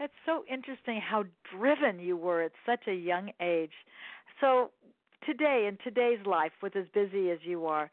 [0.00, 1.24] It's so interesting how
[1.56, 3.72] driven you were at such a young age.
[4.40, 4.70] So,
[5.26, 7.90] today in today's life, with as busy as you are,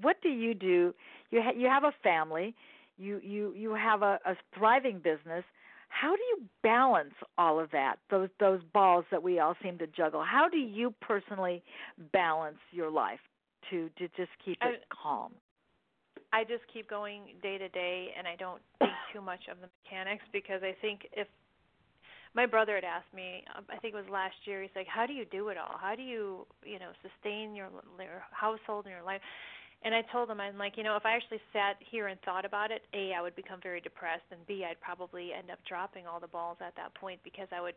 [0.00, 0.94] what do you do?
[1.30, 2.54] You ha- you have a family,
[2.96, 5.44] you you you have a, a thriving business.
[5.88, 7.96] How do you balance all of that?
[8.10, 10.22] Those those balls that we all seem to juggle.
[10.22, 11.64] How do you personally
[12.12, 13.20] balance your life
[13.70, 15.32] to to just keep it I, calm?
[16.32, 19.68] I just keep going day to day, and I don't think too much of the
[19.82, 21.26] mechanics because I think if
[22.34, 25.06] my brother had asked me um, i think it was last year he's like how
[25.06, 25.76] do you do it all?
[25.80, 27.68] How do you you know sustain your,
[27.98, 29.20] your household and your life?
[29.84, 32.44] And i told him i'm like you know if i actually sat here and thought
[32.44, 36.06] about it a i would become very depressed and b i'd probably end up dropping
[36.06, 37.76] all the balls at that point because i would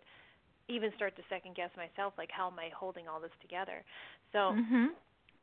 [0.69, 3.83] even start to second guess myself like how am i holding all this together?
[4.31, 4.93] So mm-hmm.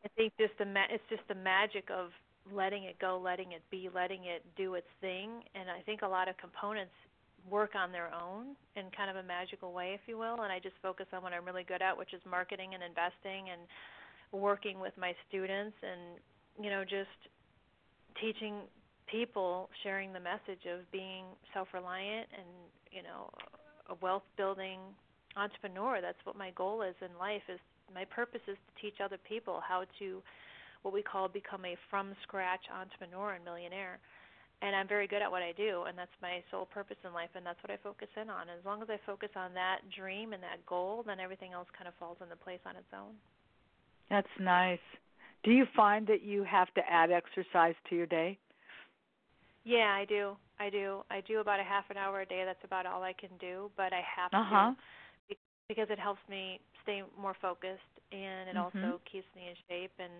[0.05, 2.11] i think just the ma- it's just the magic of
[2.53, 5.43] letting it go letting it be letting it do its thing.
[5.55, 6.95] And i think a lot of components
[7.51, 10.59] work on their own in kind of a magical way, if you will, and I
[10.59, 13.63] just focus on what I'm really good at, which is marketing and investing and
[14.33, 16.21] working with my students and
[16.63, 17.17] you know just
[18.21, 18.61] teaching
[19.11, 21.25] people sharing the message of being
[21.55, 22.49] self-reliant and
[22.93, 23.31] you know
[23.89, 24.81] a wealth building
[25.37, 26.01] entrepreneur.
[26.01, 27.61] That's what my goal is in life is
[27.95, 30.23] my purpose is to teach other people how to
[30.83, 33.99] what we call become a from scratch entrepreneur and millionaire
[34.63, 37.31] and I'm very good at what I do and that's my sole purpose in life
[37.35, 38.49] and that's what I focus in on.
[38.49, 41.89] As long as I focus on that dream and that goal, then everything else kind
[41.89, 43.15] of falls into place on its own.
[44.11, 44.83] That's nice.
[45.45, 48.39] Do you find that you have to add exercise to your day?
[49.65, 50.37] Yeah, I do.
[50.59, 51.03] I do.
[51.11, 52.43] I do about a half an hour a day.
[52.45, 54.73] That's about all I can do, but I have uh-huh.
[54.73, 55.37] to
[55.69, 58.59] because it helps me stay more focused and it mm-hmm.
[58.59, 60.13] also keeps me in shape and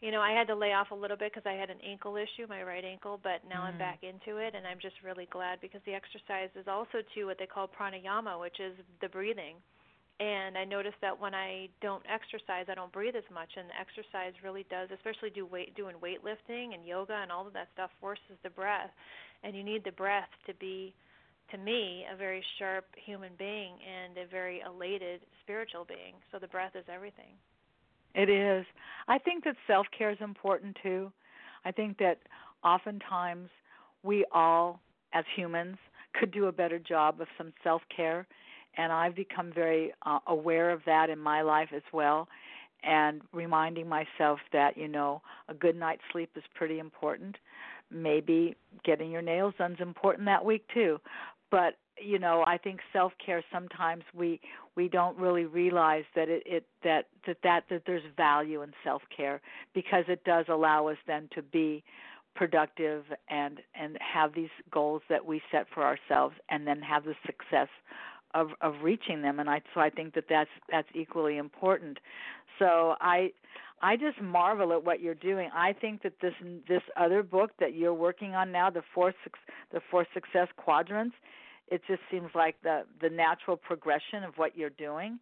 [0.00, 2.16] you know, I had to lay off a little bit because I had an ankle
[2.16, 3.74] issue, my right ankle, but now mm.
[3.74, 7.24] I'm back into it, and I'm just really glad because the exercise is also to
[7.24, 9.56] what they call pranayama, which is the breathing.
[10.20, 14.34] And I noticed that when I don't exercise, I don't breathe as much, and exercise
[14.42, 18.38] really does, especially do weight doing weightlifting and yoga and all of that stuff forces
[18.42, 18.90] the breath,
[19.42, 20.94] and you need the breath to be,
[21.50, 26.14] to me, a very sharp human being and a very elated spiritual being.
[26.30, 27.34] So the breath is everything.
[28.14, 28.64] It is.
[29.06, 31.12] I think that self care is important too.
[31.64, 32.18] I think that
[32.64, 33.48] oftentimes
[34.02, 34.80] we all,
[35.12, 35.76] as humans,
[36.14, 38.26] could do a better job of some self care,
[38.76, 42.28] and I've become very uh, aware of that in my life as well.
[42.84, 47.36] And reminding myself that, you know, a good night's sleep is pretty important.
[47.90, 48.54] Maybe
[48.84, 51.00] getting your nails done is important that week too.
[51.50, 51.74] But
[52.04, 54.40] you know i think self care sometimes we
[54.76, 59.02] we don't really realize that it, it that that that that there's value in self
[59.14, 59.40] care
[59.74, 61.82] because it does allow us then to be
[62.34, 67.14] productive and and have these goals that we set for ourselves and then have the
[67.26, 67.68] success
[68.34, 71.98] of of reaching them and i so i think that that's that's equally important
[72.58, 73.30] so i
[73.80, 75.50] I just marvel at what you're doing.
[75.54, 76.34] I think that this
[76.68, 79.14] this other book that you're working on now, the four
[79.72, 81.14] the four success quadrants,
[81.70, 85.18] it just seems like the the natural progression of what you're doing.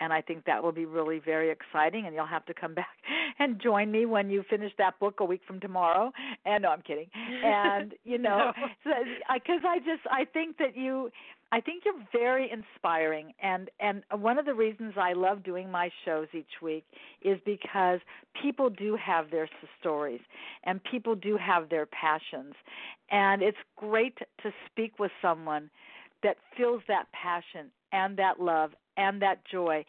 [0.00, 2.96] And i think that will be really very exciting and you'll have to come back
[3.38, 6.12] and join me when you finish that book a week from tomorrow.
[6.44, 7.06] And no i'm kidding.
[7.44, 8.52] And you know
[8.84, 11.10] because uh, i just i think that you
[11.52, 13.32] I think you're very inspiring.
[13.42, 16.84] And and one of the reasons I love doing my shows each week
[17.22, 18.00] is because
[18.40, 19.48] people do have their
[19.80, 20.20] stories
[20.64, 22.54] and people do have their passions.
[23.10, 25.70] And it's great to speak with someone
[26.22, 29.84] that feels that passion and that love and that joy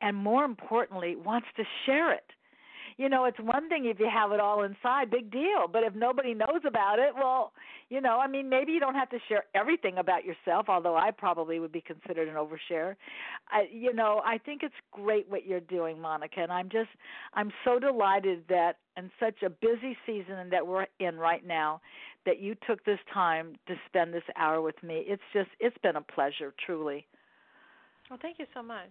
[0.00, 2.24] and more importantly wants to share it.
[2.96, 5.66] You know it's one thing if you have it all inside big deal.
[5.70, 7.52] But if nobody knows about it well
[7.88, 11.10] you know i mean maybe you don't have to share everything about yourself although i
[11.10, 12.96] probably would be considered an overshare
[13.48, 16.90] I, you know i think it's great what you're doing monica and i'm just
[17.34, 21.80] i'm so delighted that in such a busy season that we're in right now
[22.26, 25.04] that you took this time to spend this hour with me.
[25.06, 27.06] It's just it's been a pleasure, truly.
[28.10, 28.90] Well, thank you so much.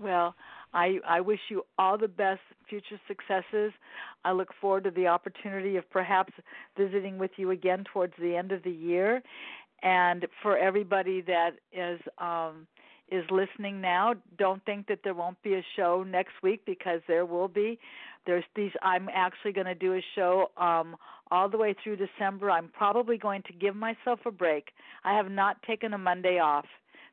[0.00, 0.34] Well,
[0.74, 3.72] I I wish you all the best future successes.
[4.24, 6.32] I look forward to the opportunity of perhaps
[6.76, 9.22] visiting with you again towards the end of the year.
[9.82, 12.66] And for everybody that is um
[13.10, 17.26] is listening now, don't think that there won't be a show next week because there
[17.26, 17.78] will be.
[18.26, 20.96] There's these I'm actually going to do a show um
[21.30, 22.50] all the way through December.
[22.50, 24.68] I'm probably going to give myself a break.
[25.02, 26.66] I have not taken a Monday off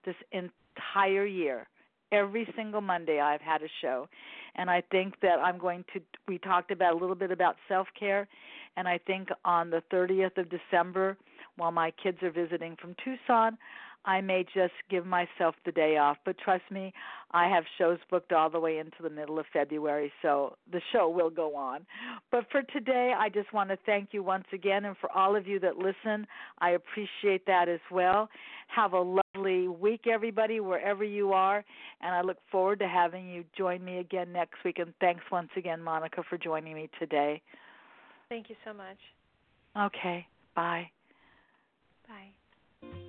[0.06, 1.68] this entire year.
[2.12, 4.10] Every single Monday I've had a show.
[4.56, 8.28] And I think that I'm going to we talked about a little bit about self-care
[8.76, 11.18] and I think on the 30th of December
[11.58, 13.58] while my kids are visiting from Tucson,
[14.06, 16.18] I may just give myself the day off.
[16.26, 16.94] But trust me,
[17.32, 21.10] I have shows booked all the way into the middle of February, so the show
[21.10, 21.86] will go on.
[22.32, 25.48] But for today, I just want to thank you once again, and for all of
[25.48, 26.26] you that listen,
[26.60, 28.30] I appreciate that as well.
[28.68, 31.64] Have a lovely week, everybody, wherever you are,
[32.02, 34.80] and I look forward to having you join me again next week.
[34.80, 37.42] And thanks once again, Monica, for joining me today.
[38.30, 38.98] Thank you so much.
[39.78, 40.26] Okay,
[40.56, 40.90] bye.
[42.08, 43.09] Bye.